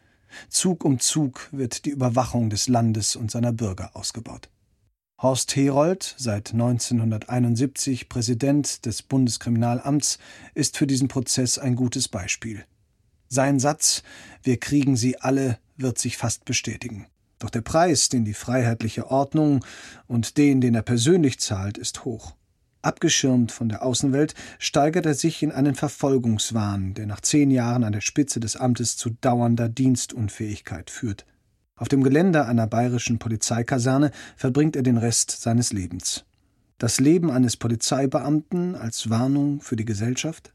[0.48, 4.48] Zug um Zug wird die Überwachung des Landes und seiner Bürger ausgebaut.
[5.20, 10.18] Horst Herold, seit 1971 Präsident des Bundeskriminalamts,
[10.54, 12.64] ist für diesen Prozess ein gutes Beispiel.
[13.28, 14.02] Sein Satz
[14.42, 17.06] Wir kriegen sie alle wird sich fast bestätigen.
[17.38, 19.64] Doch der Preis, den die freiheitliche Ordnung
[20.06, 22.34] und den, den er persönlich zahlt, ist hoch.
[22.84, 27.94] Abgeschirmt von der Außenwelt steigert er sich in einen Verfolgungswahn, der nach zehn Jahren an
[27.94, 31.24] der Spitze des Amtes zu dauernder Dienstunfähigkeit führt.
[31.76, 36.24] Auf dem Gelände einer bayerischen Polizeikaserne verbringt er den Rest seines Lebens.
[36.76, 40.52] Das Leben eines Polizeibeamten als Warnung für die Gesellschaft?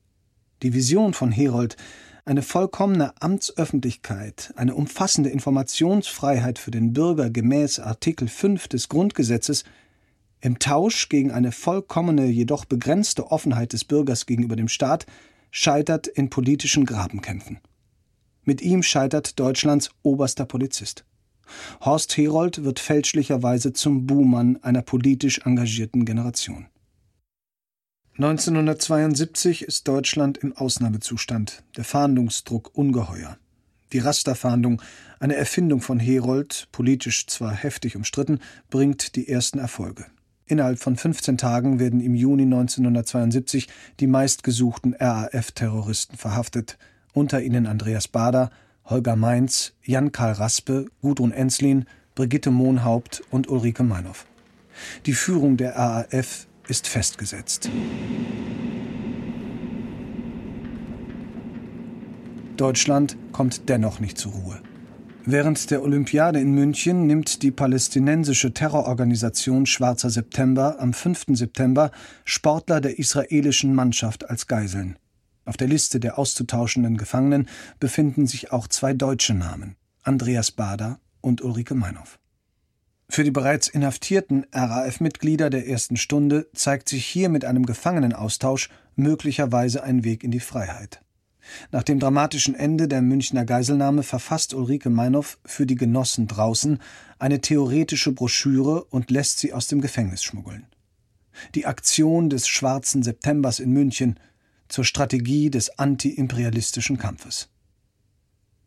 [0.61, 1.77] Die Vision von Herold,
[2.25, 9.63] eine vollkommene Amtsöffentlichkeit, eine umfassende Informationsfreiheit für den Bürger gemäß Artikel 5 des Grundgesetzes,
[10.41, 15.05] im Tausch gegen eine vollkommene, jedoch begrenzte Offenheit des Bürgers gegenüber dem Staat
[15.51, 17.59] scheitert in politischen Grabenkämpfen.
[18.43, 21.05] Mit ihm scheitert Deutschlands oberster Polizist.
[21.81, 26.67] Horst Herold wird fälschlicherweise zum Buhmann einer politisch engagierten Generation.
[28.17, 33.37] 1972 ist Deutschland im Ausnahmezustand, der Fahndungsdruck ungeheuer.
[33.93, 34.81] Die Rasterfahndung,
[35.19, 40.05] eine Erfindung von Herold, politisch zwar heftig umstritten, bringt die ersten Erfolge.
[40.49, 43.67] Innerhalb von 15 Tagen werden im Juni 1972
[43.99, 46.79] die meistgesuchten RAF-Terroristen verhaftet,
[47.13, 48.49] unter ihnen Andreas Bader,
[48.83, 51.85] Holger Mainz, Jan-Karl Raspe, Gudrun Enslin,
[52.15, 54.25] Brigitte Mohnhaupt und Ulrike Meinhoff.
[55.05, 57.69] Die Führung der RAF ist festgesetzt.
[62.57, 64.59] Deutschland kommt dennoch nicht zur Ruhe.
[65.31, 71.25] Während der Olympiade in München nimmt die palästinensische Terrororganisation Schwarzer September am 5.
[71.33, 71.91] September
[72.25, 74.97] Sportler der israelischen Mannschaft als Geiseln.
[75.45, 77.47] Auf der Liste der auszutauschenden Gefangenen
[77.79, 82.17] befinden sich auch zwei deutsche Namen, Andreas Bader und Ulrike Meinhoff.
[83.07, 89.83] Für die bereits inhaftierten RAF-Mitglieder der ersten Stunde zeigt sich hier mit einem Gefangenenaustausch möglicherweise
[89.83, 91.03] ein Weg in die Freiheit.
[91.71, 96.79] Nach dem dramatischen Ende der Münchner Geiselnahme verfasst Ulrike Meinhoff für die Genossen draußen
[97.17, 100.65] eine theoretische Broschüre und lässt sie aus dem Gefängnis schmuggeln.
[101.55, 104.19] Die Aktion des Schwarzen Septembers in München
[104.67, 107.49] zur Strategie des antiimperialistischen Kampfes.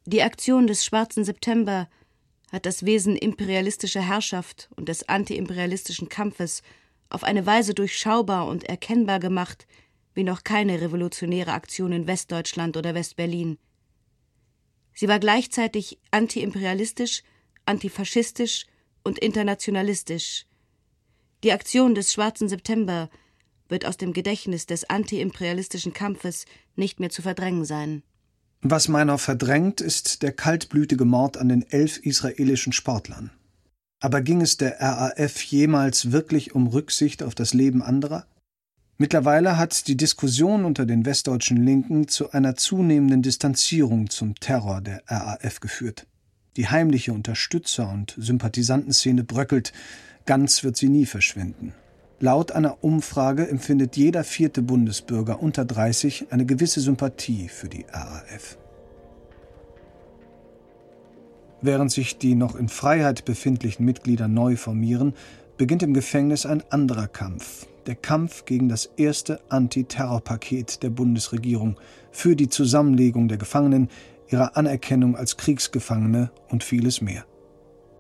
[0.05, 1.89] Die Aktion des Schwarzen September
[2.51, 6.63] hat das Wesen imperialistischer Herrschaft und des antiimperialistischen Kampfes
[7.09, 9.67] auf eine Weise durchschaubar und erkennbar gemacht,
[10.15, 13.59] wie noch keine revolutionäre Aktion in Westdeutschland oder Westberlin.
[14.95, 17.23] Sie war gleichzeitig antiimperialistisch,
[17.65, 18.67] antifaschistisch
[19.05, 20.47] und internationalistisch.
[21.45, 23.09] Die Aktion des Schwarzen September
[23.69, 26.45] wird aus dem Gedächtnis des antiimperialistischen Kampfes
[26.77, 28.03] nicht mehr zu verdrängen sein.
[28.61, 33.31] Was meiner verdrängt, ist der kaltblütige Mord an den elf israelischen Sportlern.
[33.99, 38.27] Aber ging es der RAF jemals wirklich um Rücksicht auf das Leben anderer?
[39.03, 45.03] Mittlerweile hat die Diskussion unter den westdeutschen Linken zu einer zunehmenden Distanzierung zum Terror der
[45.09, 46.07] RAF geführt.
[46.57, 49.73] Die heimliche Unterstützer- und Sympathisantenszene bröckelt,
[50.25, 51.75] ganz wird sie nie verschwinden.
[52.21, 58.57] Laut einer Umfrage empfindet jeder vierte Bundesbürger unter 30 eine gewisse Sympathie für die RAF.
[61.61, 65.15] Während sich die noch in Freiheit befindlichen Mitglieder neu formieren,
[65.57, 71.77] beginnt im Gefängnis ein anderer Kampf, der Kampf gegen das erste Antiterrorpaket der Bundesregierung
[72.11, 73.89] für die Zusammenlegung der Gefangenen,
[74.29, 77.25] ihre Anerkennung als Kriegsgefangene und vieles mehr.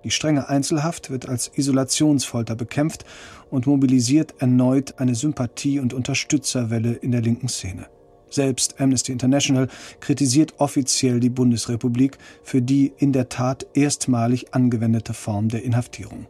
[0.05, 3.05] Die strenge Einzelhaft wird als Isolationsfolter bekämpft
[3.51, 7.87] und mobilisiert erneut eine Sympathie- und Unterstützerwelle in der linken Szene.
[8.29, 9.69] Selbst Amnesty International
[10.01, 16.27] kritisiert offiziell die Bundesrepublik für die in der Tat erstmalig angewendete Form der Inhaftierung.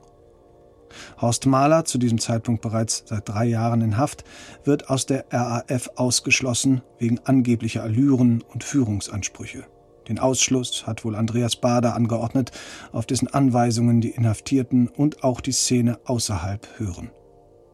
[1.21, 4.25] Horst Mahler, zu diesem Zeitpunkt bereits seit drei Jahren in Haft,
[4.65, 9.65] wird aus der RAF ausgeschlossen wegen angeblicher Allüren und Führungsansprüche.
[10.09, 12.51] Den Ausschluss hat wohl Andreas Bader angeordnet,
[12.93, 17.11] auf dessen Anweisungen die Inhaftierten und auch die Szene außerhalb hören.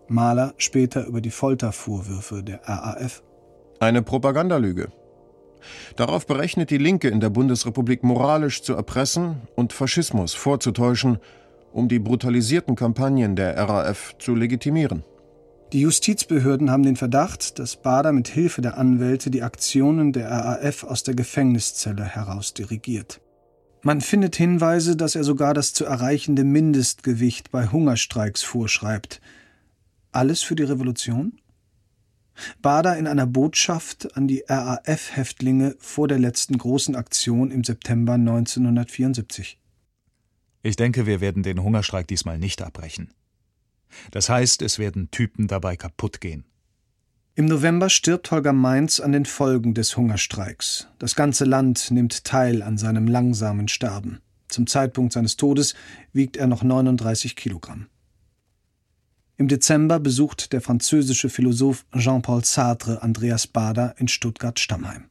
[0.09, 3.23] Mahler später über die Foltervorwürfe der RAF.
[3.81, 4.89] Eine Propagandalüge.
[5.97, 11.19] Darauf berechnet die Linke in der Bundesrepublik moralisch zu erpressen und Faschismus vorzutäuschen,
[11.79, 15.05] um die brutalisierten Kampagnen der RAF zu legitimieren.
[15.73, 20.83] Die Justizbehörden haben den Verdacht, dass Bader mit Hilfe der Anwälte die Aktionen der RAF
[20.83, 23.21] aus der Gefängniszelle heraus dirigiert.
[23.83, 29.21] Man findet Hinweise, dass er sogar das zu erreichende Mindestgewicht bei Hungerstreiks vorschreibt.
[30.11, 31.39] Alles für die Revolution?
[32.61, 39.59] Bader in einer Botschaft an die RAF-Häftlinge vor der letzten großen Aktion im September 1974.
[40.69, 43.09] Ich denke, wir werden den Hungerstreik diesmal nicht abbrechen.
[44.11, 46.45] Das heißt, es werden Typen dabei kaputt gehen.
[47.35, 50.89] Im November stirbt Holger Mainz an den Folgen des Hungerstreiks.
[50.99, 54.21] Das ganze Land nimmt teil an seinem langsamen Sterben.
[54.49, 55.75] Zum Zeitpunkt seines Todes
[56.13, 57.87] wiegt er noch 39 Kilogramm.
[59.39, 65.09] Im Dezember besucht der französische Philosoph Jean-Paul Sartre Andreas Bader in Stuttgart-Stammheim.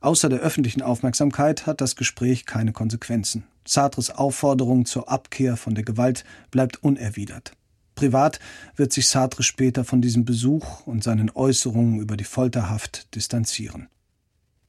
[0.00, 3.44] Außer der öffentlichen Aufmerksamkeit hat das Gespräch keine Konsequenzen.
[3.66, 7.52] Sartres Aufforderung zur Abkehr von der Gewalt bleibt unerwidert.
[7.94, 8.38] Privat
[8.76, 13.88] wird sich Sartre später von diesem Besuch und seinen Äußerungen über die Folterhaft distanzieren.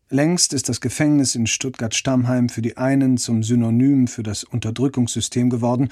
[0.10, 5.90] Längst ist das Gefängnis in Stuttgart-Stammheim für die einen zum Synonym für das Unterdrückungssystem geworden,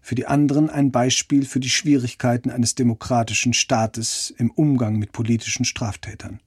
[0.00, 5.66] für die anderen ein Beispiel für die Schwierigkeiten eines demokratischen Staates im Umgang mit politischen
[5.66, 6.40] Straftätern.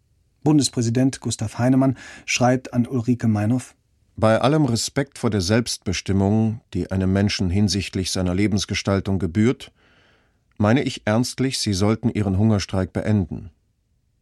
[0.43, 3.75] Bundespräsident Gustav Heinemann schreibt an Ulrike Meinhoff
[4.21, 9.71] bei allem Respekt vor der Selbstbestimmung, die einem Menschen hinsichtlich seiner Lebensgestaltung gebührt,
[10.57, 13.49] meine ich ernstlich, Sie sollten Ihren Hungerstreik beenden.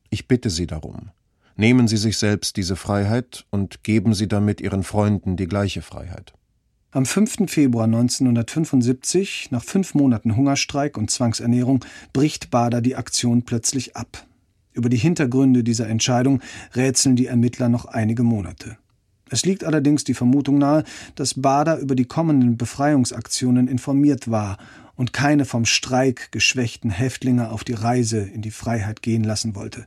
[0.09, 1.09] Ich bitte Sie darum.
[1.57, 6.31] Nehmen Sie sich selbst diese Freiheit und geben Sie damit Ihren Freunden die gleiche Freiheit.
[6.91, 7.51] Am 5.
[7.51, 14.25] Februar 1975, nach fünf Monaten Hungerstreik und Zwangsernährung, bricht Bader die Aktion plötzlich ab.
[14.79, 16.39] Über die Hintergründe dieser Entscheidung
[16.73, 18.77] rätseln die Ermittler noch einige Monate.
[19.29, 24.57] Es liegt allerdings die Vermutung nahe, dass Bader über die kommenden Befreiungsaktionen informiert war
[24.95, 29.85] und keine vom Streik geschwächten Häftlinge auf die Reise in die Freiheit gehen lassen wollte.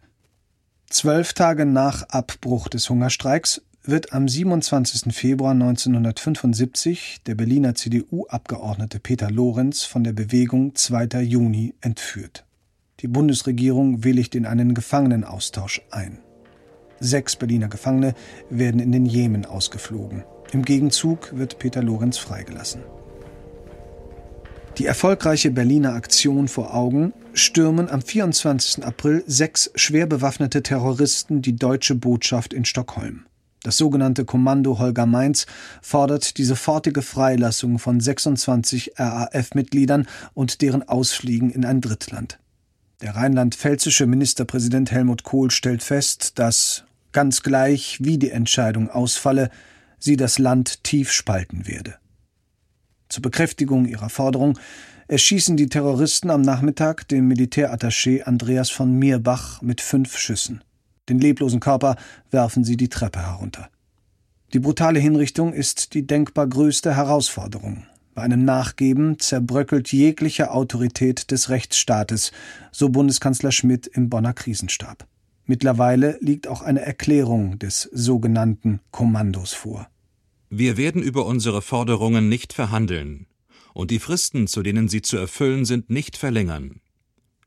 [0.90, 5.14] Zwölf Tage nach Abbruch des Hungerstreiks wird am 27.
[5.14, 11.22] Februar 1975 der Berliner CDU-Abgeordnete Peter Lorenz von der Bewegung 2.
[11.22, 12.44] Juni entführt.
[13.02, 16.18] Die Bundesregierung willigt in einen Gefangenenaustausch ein.
[17.00, 18.14] Sechs Berliner Gefangene
[18.48, 20.22] werden in den Jemen ausgeflogen.
[20.52, 22.82] Im Gegenzug wird Peter Lorenz freigelassen.
[24.78, 28.84] Die erfolgreiche Berliner Aktion vor Augen stürmen am 24.
[28.84, 33.26] April sechs schwer bewaffnete Terroristen die deutsche Botschaft in Stockholm.
[33.64, 35.46] Das sogenannte Kommando Holger Mainz
[35.82, 42.38] fordert die sofortige Freilassung von 26 RAF-Mitgliedern und deren Ausfliegen in ein Drittland.
[43.02, 49.50] Der rheinland-pfälzische Ministerpräsident Helmut Kohl stellt fest, dass, ganz gleich wie die Entscheidung ausfalle,
[49.98, 51.96] sie das Land tief spalten werde.
[53.08, 54.56] Zur Bekräftigung ihrer Forderung
[55.08, 60.62] erschießen die Terroristen am Nachmittag den Militärattaché Andreas von Mirbach mit fünf Schüssen.
[61.08, 61.96] Den leblosen Körper
[62.30, 63.68] werfen sie die Treppe herunter.
[64.52, 67.84] Die brutale Hinrichtung ist die denkbar größte Herausforderung.
[68.14, 72.32] Bei einem Nachgeben zerbröckelt jegliche Autorität des Rechtsstaates,
[72.70, 75.06] so Bundeskanzler Schmidt im Bonner Krisenstab.
[75.46, 79.88] Mittlerweile liegt auch eine Erklärung des sogenannten Kommandos vor.
[80.50, 83.26] Wir werden über unsere Forderungen nicht verhandeln
[83.72, 86.82] und die Fristen, zu denen sie zu erfüllen sind, nicht verlängern.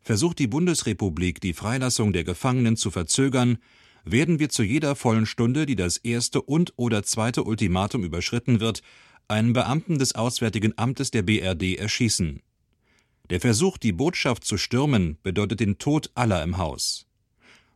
[0.02, 3.60] Versucht die Bundesrepublik, die Freilassung der Gefangenen zu verzögern,
[4.04, 8.82] werden wir zu jeder vollen Stunde, die das erste und oder zweite Ultimatum überschritten wird,
[9.28, 12.42] einen Beamten des Auswärtigen Amtes der BRD erschießen.
[13.30, 17.08] Der Versuch, die Botschaft zu stürmen, bedeutet den Tod aller im Haus.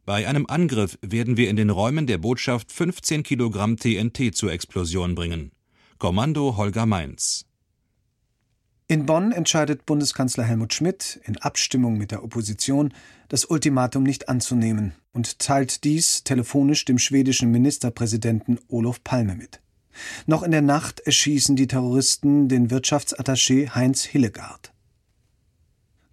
[0.06, 5.16] Bei einem Angriff werden wir in den Räumen der Botschaft 15 Kilogramm TNT zur Explosion
[5.16, 5.52] bringen.
[5.98, 7.46] Kommando Holger Mainz.
[8.88, 12.92] In Bonn entscheidet Bundeskanzler Helmut Schmidt in Abstimmung mit der Opposition,
[13.28, 19.62] das Ultimatum nicht anzunehmen und teilt dies telefonisch dem schwedischen Ministerpräsidenten Olof Palme mit.
[20.26, 24.72] Noch in der Nacht erschießen die Terroristen den Wirtschaftsattaché Heinz Hillegaard.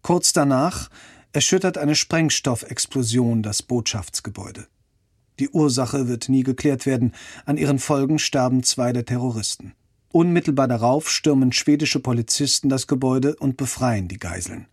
[0.03, 0.89] Kurz danach
[1.33, 4.67] erschüttert eine Sprengstoffexplosion das Botschaftsgebäude.
[5.39, 7.13] Die Ursache wird nie geklärt werden,
[7.45, 9.75] an ihren Folgen starben zwei der Terroristen.
[10.13, 14.67] Unmittelbar darauf stürmen schwedische Polizisten das Gebäude und befreien die Geiseln.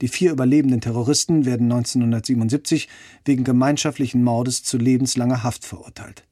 [0.00, 2.88] Die vier überlebenden Terroristen werden 1977
[3.24, 6.24] wegen gemeinschaftlichen Mordes zu lebenslanger Haft verurteilt.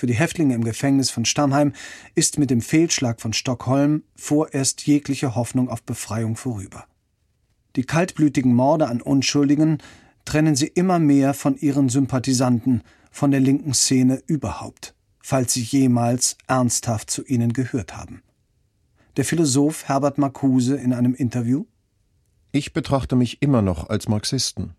[0.00, 1.74] Für die Häftlinge im Gefängnis von Stammheim
[2.14, 6.86] ist mit dem Fehlschlag von Stockholm vorerst jegliche Hoffnung auf Befreiung vorüber.
[7.76, 9.76] Die kaltblütigen Morde an Unschuldigen
[10.24, 12.80] trennen sie immer mehr von ihren Sympathisanten,
[13.10, 18.22] von der linken Szene überhaupt, falls sie jemals ernsthaft zu ihnen gehört haben.
[19.18, 21.66] Der Philosoph Herbert Marcuse in einem Interview
[22.52, 24.76] Ich betrachte mich immer noch als Marxisten.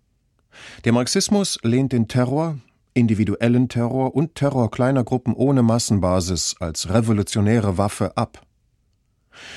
[0.84, 2.58] Der Marxismus lehnt den Terror,
[2.94, 8.46] individuellen Terror und Terror kleiner Gruppen ohne Massenbasis als revolutionäre Waffe ab.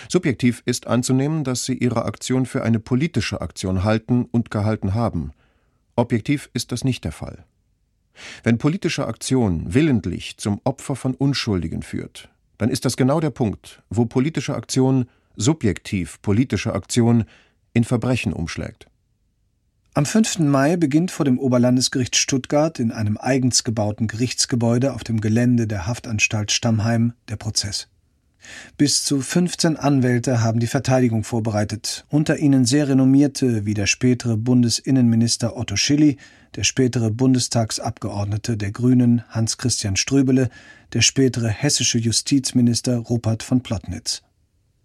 [0.09, 5.33] Subjektiv ist anzunehmen, dass sie ihre Aktion für eine politische Aktion halten und gehalten haben.
[5.97, 7.45] Objektiv ist das nicht der Fall.
[8.43, 12.29] Wenn politische Aktion willentlich zum Opfer von Unschuldigen führt,
[12.59, 15.07] dann ist das genau der Punkt, wo politische Aktion
[15.37, 17.25] subjektiv politische Aktion
[17.73, 18.87] in Verbrechen umschlägt.
[19.97, 20.41] Am 5.
[20.41, 25.87] Mai beginnt vor dem Oberlandesgericht Stuttgart in einem eigens gebauten Gerichtsgebäude auf dem Gelände der
[25.87, 27.87] Haftanstalt Stammheim der Prozess.
[28.77, 34.37] Bis zu 15 Anwälte haben die Verteidigung vorbereitet, unter ihnen sehr renommierte wie der spätere
[34.37, 36.17] Bundesinnenminister Otto Schilly,
[36.57, 40.49] der spätere Bundestagsabgeordnete der Grünen Hans-Christian Ströbele,
[40.93, 44.24] der spätere hessische Justizminister Rupert von Plotnitz.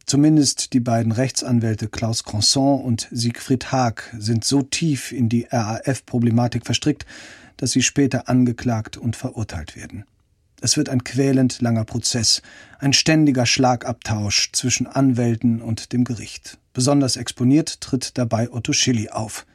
[0.10, 6.66] Zumindest die beiden Rechtsanwälte Klaus Cronson und Siegfried Haag sind so tief in die RAF-Problematik
[6.66, 7.05] verstrickt,
[7.57, 10.05] dass sie später angeklagt und verurteilt werden.
[10.62, 12.41] Es wird ein quälend langer Prozess,
[12.80, 16.57] ein ständiger Schlagabtausch zwischen Anwälten und dem Gericht.
[16.74, 19.45] Besonders exponiert tritt dabei Otto Schilly auf.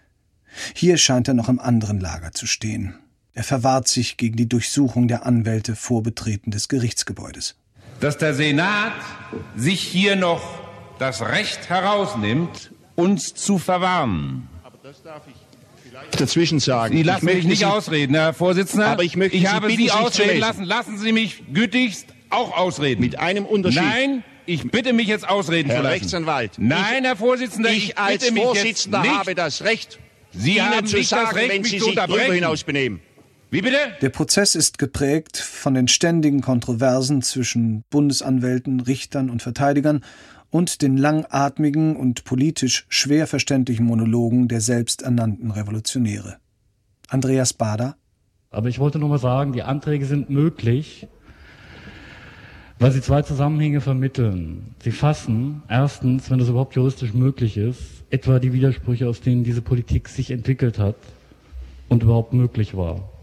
[0.72, 2.94] Hier scheint er noch im anderen Lager zu stehen.
[3.32, 7.56] Er verwahrt sich gegen die Durchsuchung der Anwälte vor Betreten des Gerichtsgebäudes.
[8.00, 8.92] Dass der Senat
[9.56, 10.42] sich hier noch
[10.98, 14.48] das Recht herausnimmt, uns zu verwarnen.
[14.62, 15.34] Aber das darf ich
[16.18, 16.96] dazwischen sagen.
[16.96, 18.88] Sie lassen mich nicht Sie, ausreden, Herr Vorsitzender.
[18.88, 20.64] Aber ich möchte ich Sie habe Sie ausreden lassen.
[20.64, 23.00] Lassen Sie mich gütigst auch ausreden.
[23.00, 23.82] Mit einem Unterschied.
[23.82, 25.94] Nein, ich bitte mich jetzt ausreden Herr zu lassen.
[25.94, 26.52] Rechtsanwalt.
[26.58, 29.18] Nein, Herr Vorsitzender, ich, ich als bitte mich Vorsitzender jetzt nicht.
[29.18, 29.98] habe das Recht,
[30.32, 32.34] Sie Ihnen haben zu nicht sagen, das Recht, wenn mich Sie zu sich darüber unterbrechen.
[32.34, 33.00] hinaus benehmen.
[33.54, 33.76] Wie bitte?
[34.02, 40.02] Der Prozess ist geprägt von den ständigen Kontroversen zwischen Bundesanwälten, Richtern und Verteidigern
[40.50, 46.38] und den langatmigen und politisch schwer verständlichen Monologen der selbsternannten Revolutionäre.
[47.06, 47.94] Andreas Bader.
[48.50, 51.06] Aber ich wollte nur mal sagen, die Anträge sind möglich,
[52.80, 54.74] weil sie zwei Zusammenhänge vermitteln.
[54.82, 59.62] Sie fassen erstens, wenn das überhaupt juristisch möglich ist, etwa die Widersprüche, aus denen diese
[59.62, 60.96] Politik sich entwickelt hat
[61.88, 63.13] und überhaupt möglich war.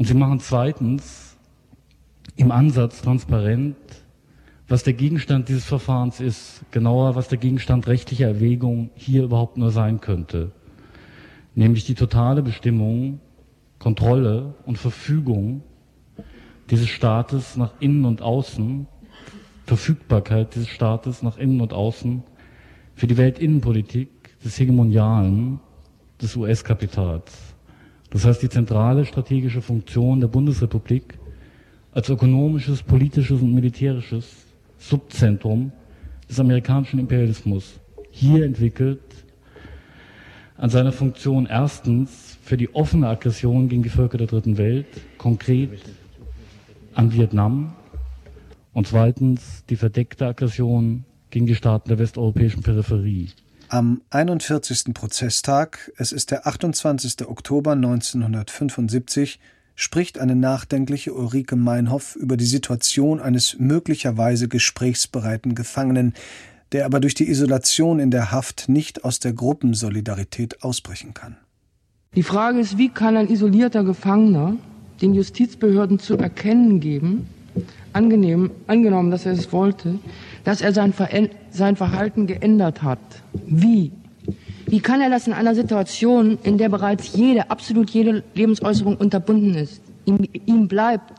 [0.00, 1.36] Und sie machen zweitens
[2.34, 3.76] im Ansatz transparent,
[4.66, 9.70] was der Gegenstand dieses Verfahrens ist, genauer, was der Gegenstand rechtlicher Erwägung hier überhaupt nur
[9.70, 10.52] sein könnte,
[11.54, 13.20] nämlich die totale Bestimmung,
[13.78, 15.64] Kontrolle und Verfügung
[16.70, 18.86] dieses Staates nach innen und außen,
[19.66, 22.22] Verfügbarkeit dieses Staates nach innen und außen
[22.94, 25.60] für die Weltinnenpolitik des Hegemonialen
[26.22, 27.49] des US-Kapitals.
[28.10, 31.18] Das heißt, die zentrale strategische Funktion der Bundesrepublik
[31.92, 34.46] als ökonomisches, politisches und militärisches
[34.78, 35.72] Subzentrum
[36.28, 37.78] des amerikanischen Imperialismus
[38.10, 39.00] hier entwickelt
[40.56, 44.86] an seiner Funktion erstens für die offene Aggression gegen die Völker der dritten Welt,
[45.16, 45.80] konkret
[46.94, 47.72] an Vietnam
[48.72, 53.28] und zweitens die verdeckte Aggression gegen die Staaten der westeuropäischen Peripherie.
[53.72, 54.94] Am 41.
[54.94, 57.28] Prozesstag, es ist der 28.
[57.28, 59.38] Oktober 1975,
[59.76, 66.14] spricht eine nachdenkliche Ulrike Meinhoff über die Situation eines möglicherweise gesprächsbereiten Gefangenen,
[66.72, 71.36] der aber durch die Isolation in der Haft nicht aus der Gruppensolidarität ausbrechen kann.
[72.16, 74.56] Die Frage ist, wie kann ein isolierter Gefangener
[75.00, 77.28] den Justizbehörden zu erkennen geben,
[77.92, 79.98] angenehm, angenommen, dass er es wollte,
[80.44, 80.92] dass er sein,
[81.50, 82.98] sein Verhalten geändert hat.
[83.46, 83.92] Wie?
[84.66, 89.54] Wie kann er das in einer Situation, in der bereits jede, absolut jede Lebensäußerung unterbunden
[89.54, 89.82] ist?
[90.04, 91.12] Ihm, ihm bleibt,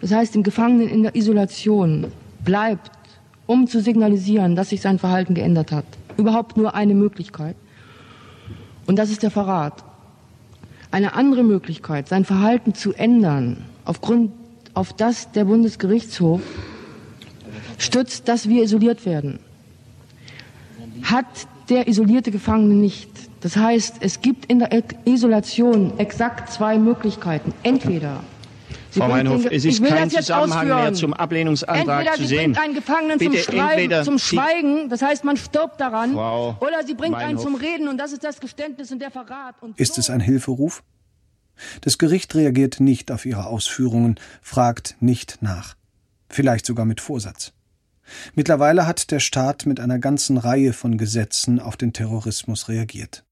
[0.00, 2.06] das heißt dem Gefangenen in der Isolation,
[2.42, 2.90] bleibt,
[3.46, 5.84] um zu signalisieren, dass sich sein Verhalten geändert hat,
[6.16, 7.56] überhaupt nur eine Möglichkeit.
[8.86, 9.84] Und das ist der Verrat.
[10.90, 14.32] Eine andere Möglichkeit, sein Verhalten zu ändern, aufgrund
[14.74, 16.40] auf das der Bundesgerichtshof
[17.78, 19.40] stützt, dass wir isoliert werden.
[21.02, 21.26] Hat
[21.68, 23.08] der isolierte Gefangene nicht.
[23.40, 24.70] Das heißt, es gibt in der
[25.06, 27.54] Isolation exakt zwei Möglichkeiten.
[27.62, 28.22] Entweder
[28.90, 30.82] Sie Frau Meinhof, es ist kein Zusammenhang ausführen.
[30.82, 32.54] mehr zum Ablehnungsantrag entweder zu sie sehen.
[32.56, 36.12] Entweder sie bringt einen Gefangenen Bitte, zum, Schreiben, zum Schweigen, das heißt, man stirbt daran,
[36.12, 37.28] Frau oder sie bringt Meinhof.
[37.28, 39.54] einen zum Reden, und das ist das Geständnis und der Verrat.
[39.60, 40.00] Und ist so.
[40.00, 40.82] es ein Hilferuf?
[41.80, 45.76] Das Gericht reagiert nicht auf ihre Ausführungen, fragt nicht nach.
[46.28, 47.52] Vielleicht sogar mit Vorsatz.
[48.34, 53.24] Mittlerweile hat der Staat mit einer ganzen Reihe von Gesetzen auf den Terrorismus reagiert.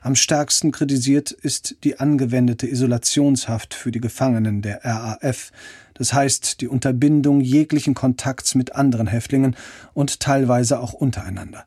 [0.00, 5.52] Am stärksten kritisiert ist die angewendete Isolationshaft für die Gefangenen der RAF,
[5.94, 9.56] das heißt die Unterbindung jeglichen Kontakts mit anderen Häftlingen
[9.92, 11.66] und teilweise auch untereinander.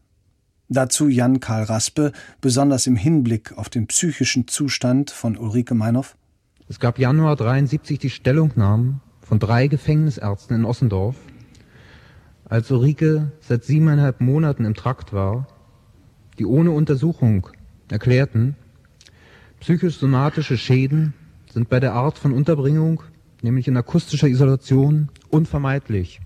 [0.74, 6.16] Dazu Jan Karl Raspe, besonders im Hinblick auf den psychischen Zustand von Ulrike Meinhoff.
[6.70, 11.18] Es gab Januar 73 die Stellungnahmen von drei Gefängnisärzten in Ossendorf,
[12.46, 15.46] als Ulrike seit siebeneinhalb Monaten im Trakt war,
[16.40, 17.48] die ohne Untersuchung
[17.90, 18.56] erklärten,
[19.60, 21.14] psychosomatische Schäden
[21.52, 23.04] sind bei der Art von Unterbringung,
[23.42, 26.22] nämlich in akustischer Isolation, unvermeidlich.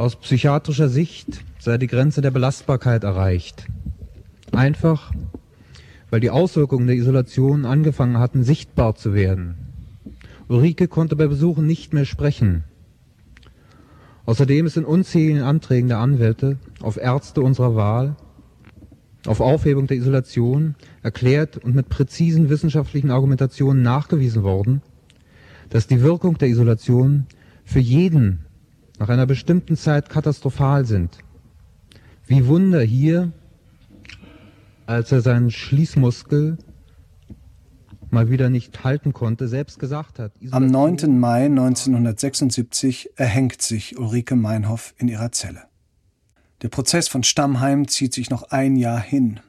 [0.00, 3.66] Aus psychiatrischer Sicht sei die Grenze der Belastbarkeit erreicht.
[4.50, 5.12] Einfach,
[6.08, 9.56] weil die Auswirkungen der Isolation angefangen hatten, sichtbar zu werden.
[10.48, 12.64] Ulrike konnte bei Besuchen nicht mehr sprechen.
[14.24, 18.16] Außerdem ist in unzähligen Anträgen der Anwälte auf Ärzte unserer Wahl
[19.26, 24.80] auf Aufhebung der Isolation erklärt und mit präzisen wissenschaftlichen Argumentationen nachgewiesen worden,
[25.68, 27.26] dass die Wirkung der Isolation
[27.66, 28.46] für jeden
[29.00, 31.18] nach einer bestimmten Zeit katastrophal sind.
[32.26, 33.32] Wie Wunder hier,
[34.86, 36.58] als er seinen Schließmuskel
[38.10, 40.32] mal wieder nicht halten konnte, selbst gesagt hat.
[40.50, 41.18] Am 9.
[41.18, 45.62] Mai 1976 erhängt sich Ulrike Meinhoff in ihrer Zelle.
[46.60, 49.40] Der Prozess von Stammheim zieht sich noch ein Jahr hin.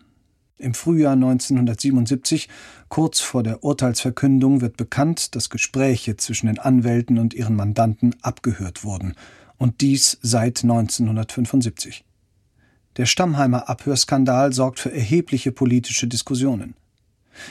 [0.57, 2.47] Im Frühjahr 1977,
[2.87, 8.83] kurz vor der Urteilsverkündung, wird bekannt, dass Gespräche zwischen den Anwälten und ihren Mandanten abgehört
[8.85, 9.15] wurden,
[9.61, 12.03] und dies seit 1975.
[12.97, 16.73] Der Stammheimer Abhörskandal sorgt für erhebliche politische Diskussionen.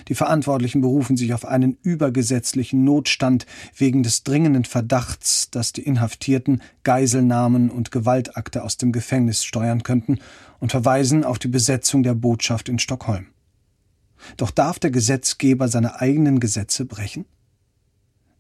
[0.09, 3.47] Die Verantwortlichen berufen sich auf einen übergesetzlichen Notstand
[3.77, 10.19] wegen des dringenden Verdachts, dass die Inhaftierten Geiselnahmen und Gewaltakte aus dem Gefängnis steuern könnten
[10.59, 13.29] und verweisen auf die Besetzung der Botschaft in Stockholm.
[14.37, 17.25] Doch darf der Gesetzgeber seine eigenen Gesetze brechen?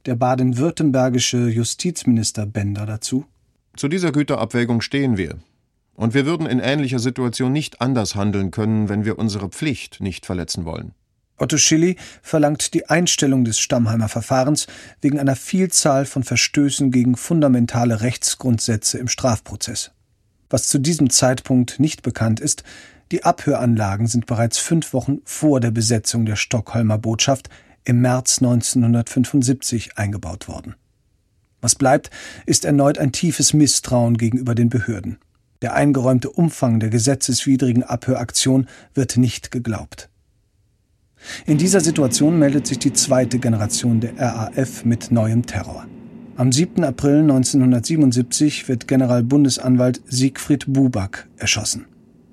[0.07, 3.27] Der baden-württembergische Justizminister Bender dazu?
[3.81, 5.39] Zu dieser Güterabwägung stehen wir.
[5.95, 10.27] Und wir würden in ähnlicher Situation nicht anders handeln können, wenn wir unsere Pflicht nicht
[10.27, 10.93] verletzen wollen.
[11.39, 14.67] Otto Schilly verlangt die Einstellung des Stammheimer Verfahrens
[15.01, 19.93] wegen einer Vielzahl von Verstößen gegen fundamentale Rechtsgrundsätze im Strafprozess.
[20.51, 22.65] Was zu diesem Zeitpunkt nicht bekannt ist,
[23.13, 27.49] die Abhöranlagen sind bereits fünf Wochen vor der Besetzung der Stockholmer Botschaft
[27.85, 30.75] im März 1975 eingebaut worden.
[31.61, 32.11] Was bleibt,
[32.47, 35.19] ist erneut ein tiefes Misstrauen gegenüber den Behörden.
[35.63, 40.09] Der eingeräumte Umfang der gesetzeswidrigen Abhöraktion wird nicht geglaubt.
[41.45, 45.87] In dieser Situation meldet sich die zweite Generation der RAF mit neuem Terror.
[46.37, 46.83] Am 7.
[46.85, 51.85] April 1977 wird Generalbundesanwalt Siegfried Buback erschossen.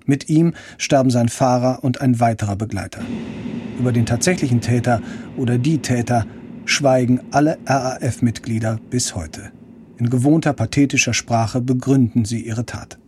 [0.05, 3.01] Mit ihm sterben sein Fahrer und ein weiterer Begleiter.
[3.77, 5.01] Über den tatsächlichen Täter
[5.35, 6.25] oder die Täter
[6.67, 9.51] schweigen alle RAF-Mitglieder bis heute.
[9.97, 12.99] In gewohnter pathetischer Sprache begründen sie ihre Tat.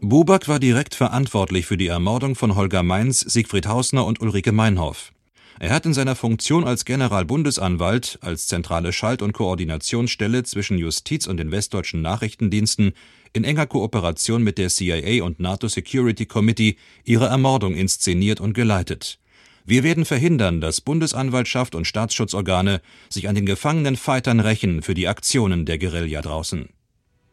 [0.00, 5.12] Buback war direkt verantwortlich für die Ermordung von Holger Mainz, Siegfried Hausner und Ulrike Meinhoff.
[5.60, 11.38] Er hat in seiner Funktion als Generalbundesanwalt, als zentrale Schalt- und Koordinationsstelle zwischen Justiz und
[11.38, 12.92] den westdeutschen Nachrichtendiensten
[13.32, 19.18] in enger Kooperation mit der CIA und NATO Security Committee ihre Ermordung inszeniert und geleitet.
[19.68, 25.06] Wir werden verhindern, dass Bundesanwaltschaft und Staatsschutzorgane sich an den gefangenen Fightern rächen für die
[25.06, 26.70] Aktionen der Guerilla draußen.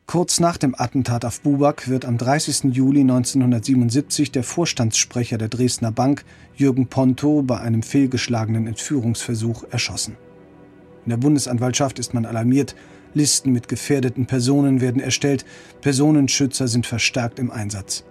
[0.06, 2.76] Kurz nach dem Attentat auf Buback wird am 30.
[2.76, 6.26] Juli 1977 der Vorstandssprecher der Dresdner Bank,
[6.58, 10.18] Jürgen Ponto, bei einem fehlgeschlagenen Entführungsversuch erschossen.
[11.06, 12.76] In der Bundesanwaltschaft ist man alarmiert,
[13.14, 15.46] Listen mit gefährdeten Personen werden erstellt,
[15.80, 18.04] Personenschützer sind verstärkt im Einsatz.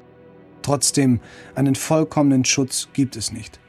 [0.62, 1.20] Trotzdem,
[1.54, 3.60] einen vollkommenen Schutz gibt es nicht.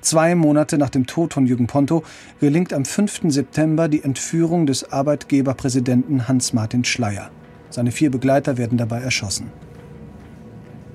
[0.00, 2.02] Zwei Monate nach dem Tod von Jürgen Ponto
[2.40, 3.22] gelingt am 5.
[3.28, 7.30] September die Entführung des Arbeitgeberpräsidenten Hans-Martin Schleyer.
[7.70, 9.50] Seine vier Begleiter werden dabei erschossen.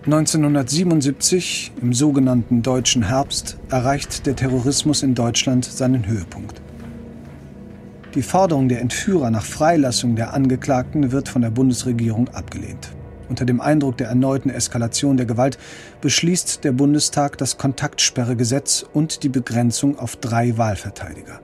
[0.05, 6.61] 1977, im sogenannten Deutschen Herbst, erreicht der Terrorismus in Deutschland seinen Höhepunkt.
[8.15, 12.96] Die Forderung der Entführer nach Freilassung der Angeklagten wird von der Bundesregierung abgelehnt.
[13.29, 15.57] Unter dem Eindruck der erneuten Eskalation der Gewalt
[16.01, 21.41] beschließt der Bundestag das Kontaktsperregesetz und die Begrenzung auf drei Wahlverteidiger.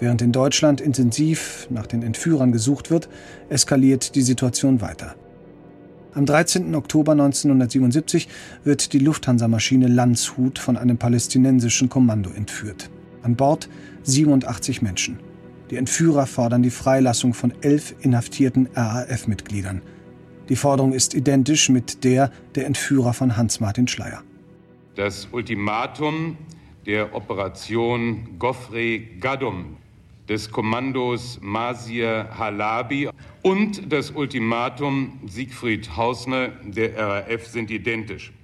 [0.00, 3.08] Während in Deutschland intensiv nach den Entführern gesucht wird,
[3.48, 5.14] eskaliert die Situation weiter.
[6.14, 6.74] Am 13.
[6.74, 8.28] Oktober 1977
[8.64, 12.90] wird die Lufthansa-Maschine Landshut von einem palästinensischen Kommando entführt.
[13.22, 13.68] An Bord
[14.02, 15.20] 87 Menschen.
[15.70, 19.80] Die Entführer fordern die Freilassung von elf inhaftierten RAF-Mitgliedern.
[20.52, 24.22] Die Forderung ist identisch mit der der Entführer von Hans-Martin Schleyer.
[24.96, 26.36] Das Ultimatum
[26.84, 29.78] der Operation Gofre Gadum
[30.28, 33.08] des Kommandos Masir Halabi
[33.40, 38.34] und das Ultimatum Siegfried Hausner der RAF sind identisch.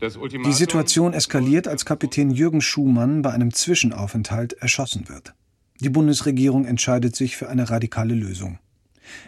[0.00, 5.34] Die Situation eskaliert, als Kapitän Jürgen Schumann bei einem Zwischenaufenthalt erschossen wird.
[5.80, 8.58] Die Bundesregierung entscheidet sich für eine radikale Lösung.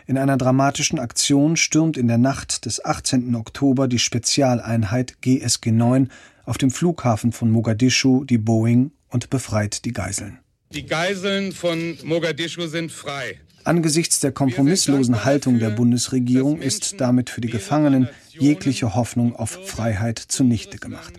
[0.07, 3.35] In einer dramatischen Aktion stürmt in der Nacht des 18.
[3.35, 6.11] Oktober die Spezialeinheit GSG 9
[6.45, 10.39] auf dem Flughafen von Mogadischu die Boeing und befreit die Geiseln.
[10.73, 13.41] Die Geiseln von Mogadischu sind frei.
[13.65, 20.19] Angesichts der kompromisslosen Haltung der Bundesregierung ist damit für die Gefangenen jegliche Hoffnung auf Freiheit
[20.19, 21.15] zunichte gemacht.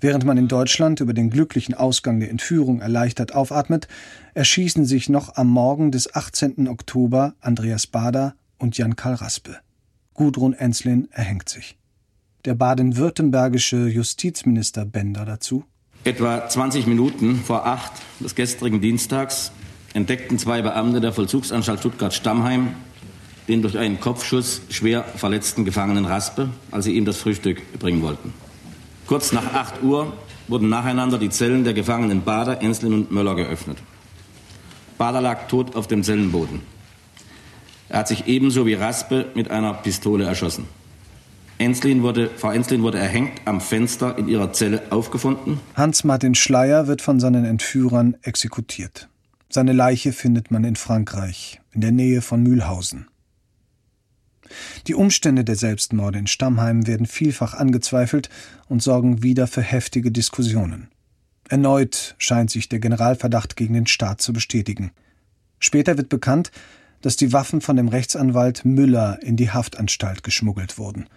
[0.00, 3.88] Während man in Deutschland über den glücklichen Ausgang der Entführung erleichtert aufatmet,
[4.34, 6.68] erschießen sich noch am Morgen des 18.
[6.68, 9.56] Oktober Andreas Bader und Jan-Karl Raspe.
[10.14, 11.76] Gudrun Enslin erhängt sich.
[12.44, 15.64] Der baden-württembergische Justizminister Bender dazu.
[16.04, 19.52] Etwa 20 Minuten vor acht des gestrigen Dienstags
[19.94, 22.74] entdeckten zwei Beamte der Vollzugsanstalt Stuttgart-Stammheim
[23.48, 28.32] den durch einen Kopfschuss schwer verletzten Gefangenen Raspe, als sie ihm das Frühstück bringen wollten.
[29.12, 30.10] Kurz nach 8 Uhr
[30.48, 33.76] wurden nacheinander die Zellen der Gefangenen Bader, Enslin und Möller geöffnet.
[34.96, 36.62] Bader lag tot auf dem Zellenboden.
[37.90, 40.64] Er hat sich ebenso wie Raspe mit einer Pistole erschossen.
[41.58, 45.60] Enslin wurde, Frau Enslin wurde erhängt am Fenster in ihrer Zelle aufgefunden.
[45.74, 49.10] Hans-Martin Schleier wird von seinen Entführern exekutiert.
[49.50, 53.08] Seine Leiche findet man in Frankreich, in der Nähe von Mühlhausen.
[54.86, 58.28] Die Umstände der Selbstmorde in Stammheim werden vielfach angezweifelt
[58.68, 60.88] und sorgen wieder für heftige Diskussionen.
[61.48, 64.92] Erneut scheint sich der Generalverdacht gegen den Staat zu bestätigen.
[65.58, 66.50] Später wird bekannt,
[67.02, 71.08] dass die Waffen von dem Rechtsanwalt Müller in die Haftanstalt geschmuggelt wurden.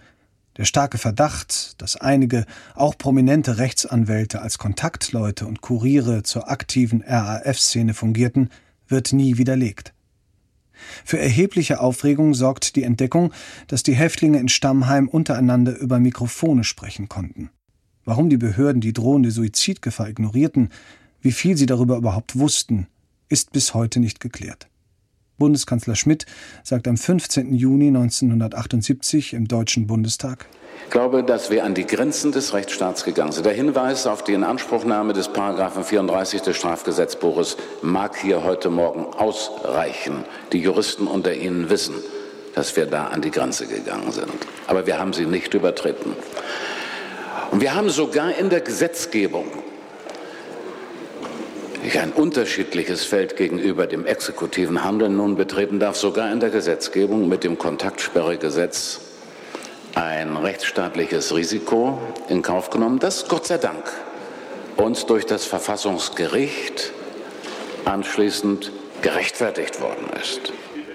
[0.56, 7.94] Der starke Verdacht, dass einige, auch prominente Rechtsanwälte als Kontaktleute und Kuriere zur aktiven RAF-Szene
[7.94, 8.50] fungierten,
[8.88, 9.92] wird nie widerlegt.
[11.04, 13.32] Für erhebliche Aufregung sorgt die Entdeckung,
[13.66, 17.50] dass die Häftlinge in Stammheim untereinander über Mikrofone sprechen konnten.
[18.04, 20.70] Warum die Behörden die drohende Suizidgefahr ignorierten,
[21.20, 22.86] wie viel sie darüber überhaupt wussten,
[23.28, 24.68] ist bis heute nicht geklärt.
[25.38, 26.26] Bundeskanzler Schmidt
[26.62, 27.54] sagt am 15.
[27.54, 30.46] Juni 1978 im Deutschen Bundestag
[30.84, 33.44] ich glaube, dass wir an die Grenzen des Rechtsstaats gegangen sind.
[33.44, 40.24] Der Hinweis auf die Inanspruchnahme des Paragraphen 34 des Strafgesetzbuches mag hier heute Morgen ausreichen.
[40.52, 41.96] Die Juristen unter Ihnen wissen,
[42.54, 44.30] dass wir da an die Grenze gegangen sind.
[44.68, 46.12] Aber wir haben sie nicht übertreten.
[47.50, 49.46] Und wir haben sogar in der Gesetzgebung
[51.86, 57.28] ich ein unterschiedliches Feld gegenüber dem exekutiven Handeln nun betreten darf, sogar in der Gesetzgebung
[57.28, 59.00] mit dem Kontaktsperregesetz
[59.94, 63.84] ein rechtsstaatliches Risiko in Kauf genommen, das Gott sei Dank
[64.76, 66.92] uns durch das Verfassungsgericht
[67.84, 70.52] anschließend gerechtfertigt worden ist.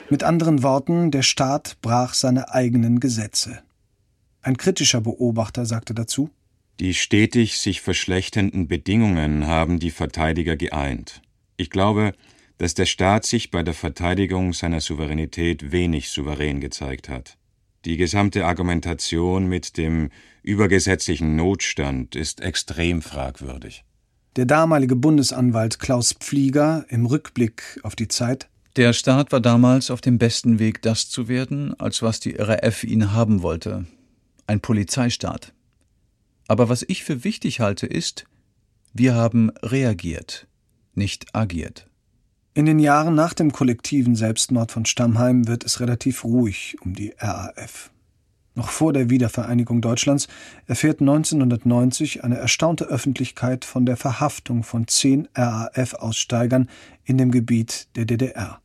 [0.10, 3.60] Mit anderen Worten, der Staat brach seine eigenen Gesetze.
[4.42, 6.30] Ein kritischer Beobachter sagte dazu
[6.82, 11.22] Die stetig sich verschlechternden Bedingungen haben die Verteidiger geeint.
[11.56, 12.14] Ich glaube,
[12.58, 17.38] dass der Staat sich bei der Verteidigung seiner Souveränität wenig souverän gezeigt hat.
[17.86, 20.10] Die gesamte Argumentation mit dem
[20.42, 23.84] übergesetzlichen Notstand ist extrem fragwürdig.
[24.36, 30.02] Der damalige Bundesanwalt Klaus Pflieger im Rückblick auf die Zeit Der Staat war damals auf
[30.02, 33.86] dem besten Weg, das zu werden, als was die RAF ihn haben wollte.
[34.48, 35.54] Ein Polizeistaat.
[36.52, 38.26] Aber was ich für wichtig halte, ist,
[38.92, 40.50] wir haben reagiert,
[40.96, 41.88] nicht agiert.
[42.54, 47.14] In den Jahren nach dem kollektiven Selbstmord von Stammheim wird es relativ ruhig um die
[47.18, 47.92] RAF.
[48.54, 50.28] Noch vor der Wiedervereinigung Deutschlands
[50.68, 56.70] erfährt 1990 eine erstaunte Öffentlichkeit von der Verhaftung von zehn RAF-Aussteigern
[57.06, 58.60] in dem Gebiet der DDR.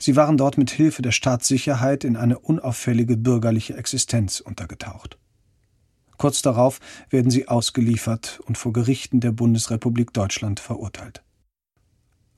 [0.00, 5.18] Sie waren dort mit Hilfe der Staatssicherheit in eine unauffällige bürgerliche Existenz untergetaucht.
[6.18, 11.22] Kurz darauf werden sie ausgeliefert und vor Gerichten der Bundesrepublik Deutschland verurteilt.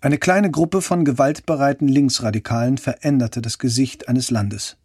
[0.03, 4.76] Eine kleine Gruppe von gewaltbereiten Linksradikalen veränderte das Gesicht eines Landes.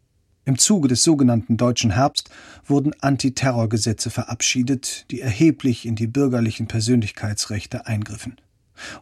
[0.44, 2.30] Im Zuge des sogenannten Deutschen Herbst
[2.66, 8.38] wurden Antiterrorgesetze verabschiedet, die erheblich in die bürgerlichen Persönlichkeitsrechte eingriffen.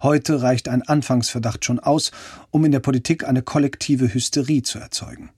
[0.01, 2.11] Heute reicht ein Anfangsverdacht schon aus,
[2.51, 5.31] um in der Politik eine kollektive Hysterie zu erzeugen.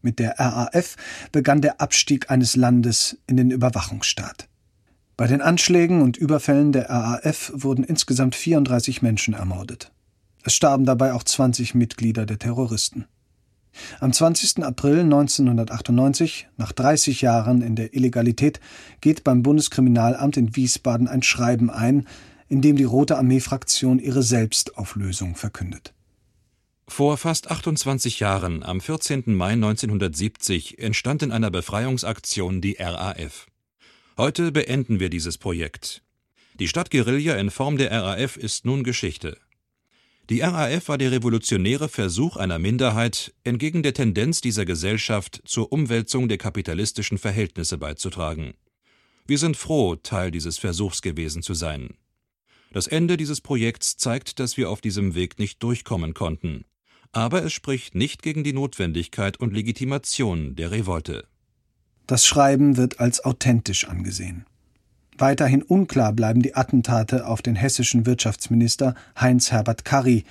[0.00, 0.96] Mit der RAF
[1.32, 4.48] begann der Abstieg eines Landes in den Überwachungsstaat.
[5.16, 9.90] Bei den Anschlägen und Überfällen der RAF wurden insgesamt 34 Menschen ermordet.
[10.44, 13.06] Es starben dabei auch 20 Mitglieder der Terroristen.
[14.00, 14.64] Am 20.
[14.64, 18.60] April 1998, nach 30 Jahren in der Illegalität,
[19.00, 22.06] geht beim Bundeskriminalamt in Wiesbaden ein Schreiben ein,
[22.48, 25.92] in dem die Rote Armee-Fraktion ihre Selbstauflösung verkündet.
[26.88, 29.22] Vor fast 28 Jahren, am 14.
[29.26, 33.46] Mai 1970, entstand in einer Befreiungsaktion die RAF.
[34.16, 36.02] Heute beenden wir dieses Projekt.
[36.58, 39.38] Die Stadtguerilla in Form der RAF ist nun Geschichte.
[40.28, 46.26] Die RAF war der revolutionäre Versuch einer Minderheit, entgegen der Tendenz dieser Gesellschaft zur Umwälzung
[46.28, 48.54] der kapitalistischen Verhältnisse beizutragen.
[49.26, 51.94] Wir sind froh, Teil dieses Versuchs gewesen zu sein.
[52.72, 56.64] Das Ende dieses Projekts zeigt, dass wir auf diesem Weg nicht durchkommen konnten.
[57.12, 61.24] Aber es spricht nicht gegen die Notwendigkeit und Legitimation der Revolte.
[62.06, 64.46] Das Schreiben wird als authentisch angesehen.
[65.18, 70.24] Weiterhin unklar bleiben die Attentate auf den hessischen Wirtschaftsminister Heinz-Herbert Karry,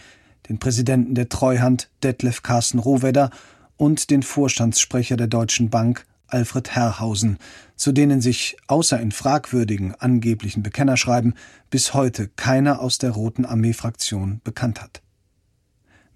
[0.47, 3.31] den Präsidenten der Treuhand Detlef Carsten Rohwedder
[3.75, 7.37] und den Vorstandssprecher der Deutschen Bank Alfred Herrhausen,
[7.75, 11.35] zu denen sich außer in fragwürdigen angeblichen Bekennerschreiben
[11.69, 15.01] bis heute keiner aus der Roten Armee-Fraktion bekannt hat.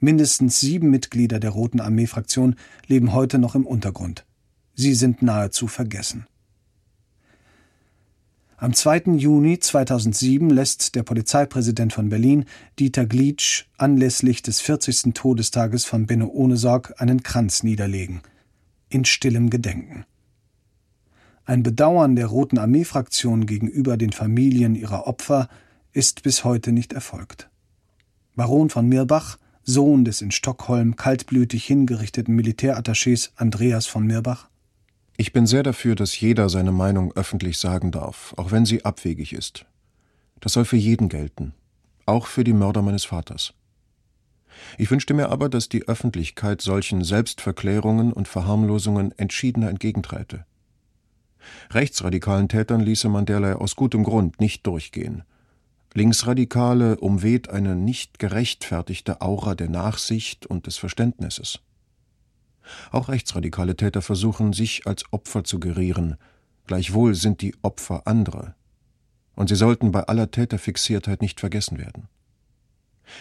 [0.04, 2.56] Mindestens sieben Mitglieder der Roten Armee-Fraktion
[2.88, 4.26] leben heute noch im Untergrund.
[4.74, 6.26] Sie sind nahezu vergessen.
[8.58, 9.14] Am 2.
[9.18, 12.46] Juni 2007 lässt der Polizeipräsident von Berlin,
[12.80, 15.14] Dieter Glitsch, anlässlich des 40.
[15.14, 18.22] Todestages von Benno Ohnesorg einen Kranz niederlegen.
[18.90, 20.06] In stillem Gedenken.
[21.46, 25.48] Ein Bedauern der Roten Armee-Fraktion gegenüber den Familien ihrer Opfer
[25.94, 27.52] ist bis heute nicht erfolgt.
[28.36, 34.52] Baron von Mirbach, Sohn des in Stockholm kaltblütig hingerichteten Militärattachés Andreas von Mirbach,
[35.22, 39.34] ich bin sehr dafür, dass jeder seine Meinung öffentlich sagen darf, auch wenn sie abwegig
[39.34, 39.68] ist.
[40.40, 41.54] Das soll für jeden gelten,
[42.08, 43.54] auch für die Mörder meines Vaters.
[44.80, 50.46] Ich wünschte mir aber, dass die Öffentlichkeit solchen Selbstverklärungen und Verharmlosungen entschiedener entgegenträte.
[51.70, 55.22] Rechtsradikalen Tätern ließe man derlei aus gutem Grund nicht durchgehen.
[55.94, 61.60] Linksradikale umweht eine nicht gerechtfertigte Aura der Nachsicht und des Verständnisses.
[62.92, 66.16] Auch rechtsradikale Täter versuchen, sich als Opfer zu gerieren,
[66.66, 68.56] gleichwohl sind die Opfer andere.
[69.36, 72.08] Und sie sollten bei aller Täterfixiertheit nicht vergessen werden.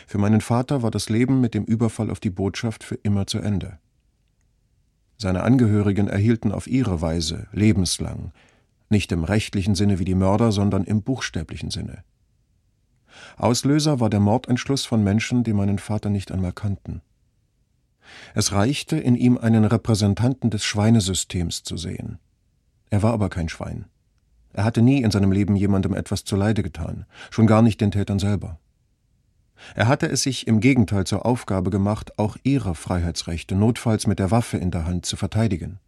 [0.06, 3.38] Für meinen Vater war das Leben mit dem Überfall auf die Botschaft für immer zu
[3.38, 3.78] Ende.
[5.18, 8.32] Seine Angehörigen erhielten auf ihre Weise lebenslang,
[8.88, 12.04] nicht im rechtlichen Sinne wie die Mörder, sondern im buchstäblichen Sinne.
[13.36, 17.02] Auslöser war der Mordentschluss von Menschen, die meinen Vater nicht einmal kannten.
[18.34, 22.18] Es reichte, in ihm einen Repräsentanten des Schweinesystems zu sehen.
[22.90, 23.86] Er war aber kein Schwein.
[24.52, 28.18] Er hatte nie in seinem Leben jemandem etwas zuleide getan, schon gar nicht den Tätern
[28.18, 28.58] selber.
[29.74, 34.30] Er hatte es sich im Gegenteil zur Aufgabe gemacht, auch ihre Freiheitsrechte notfalls mit der
[34.30, 35.78] Waffe in der Hand zu verteidigen.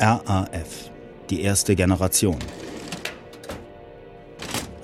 [0.00, 0.92] RAF,
[1.28, 2.38] die erste Generation.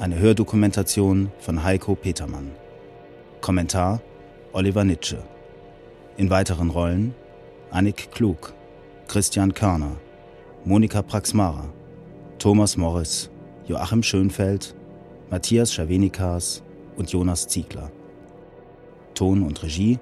[0.00, 2.50] Eine Hördokumentation von Heiko Petermann.
[3.40, 4.00] Kommentar
[4.52, 5.22] Oliver Nitsche.
[6.16, 7.14] In weiteren Rollen
[7.70, 8.54] Annik Klug,
[9.06, 9.92] Christian Körner,
[10.64, 11.72] Monika Praxmara,
[12.40, 13.30] Thomas Morris,
[13.68, 14.74] Joachim Schönfeld,
[15.30, 16.64] Matthias Schawenikas
[16.96, 17.92] und Jonas Ziegler.
[19.14, 20.00] Ton und Regie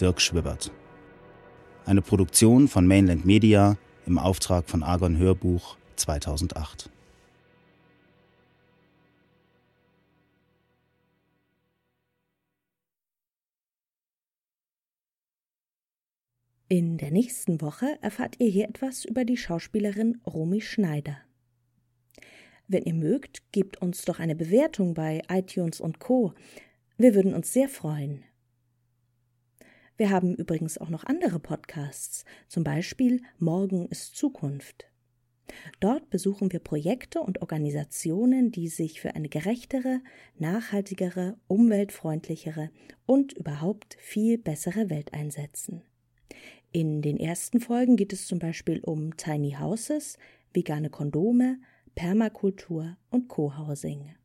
[0.00, 0.70] Dirk Schwibbert.
[1.86, 3.76] Eine Produktion von Mainland Media
[4.06, 6.90] im Auftrag von Argon Hörbuch 2008.
[16.68, 21.18] In der nächsten Woche erfahrt ihr hier etwas über die Schauspielerin Romy Schneider.
[22.66, 26.32] Wenn ihr mögt, gebt uns doch eine Bewertung bei iTunes und Co.
[26.96, 28.24] Wir würden uns sehr freuen.
[29.96, 34.86] Wir haben übrigens auch noch andere Podcasts, zum Beispiel Morgen ist Zukunft.
[35.78, 40.00] Dort besuchen wir Projekte und Organisationen, die sich für eine gerechtere,
[40.36, 42.70] nachhaltigere, umweltfreundlichere
[43.06, 45.82] und überhaupt viel bessere Welt einsetzen.
[46.72, 50.18] In den ersten Folgen geht es zum Beispiel um Tiny Houses,
[50.52, 51.60] vegane Kondome,
[51.94, 54.16] Permakultur und Co-Housing.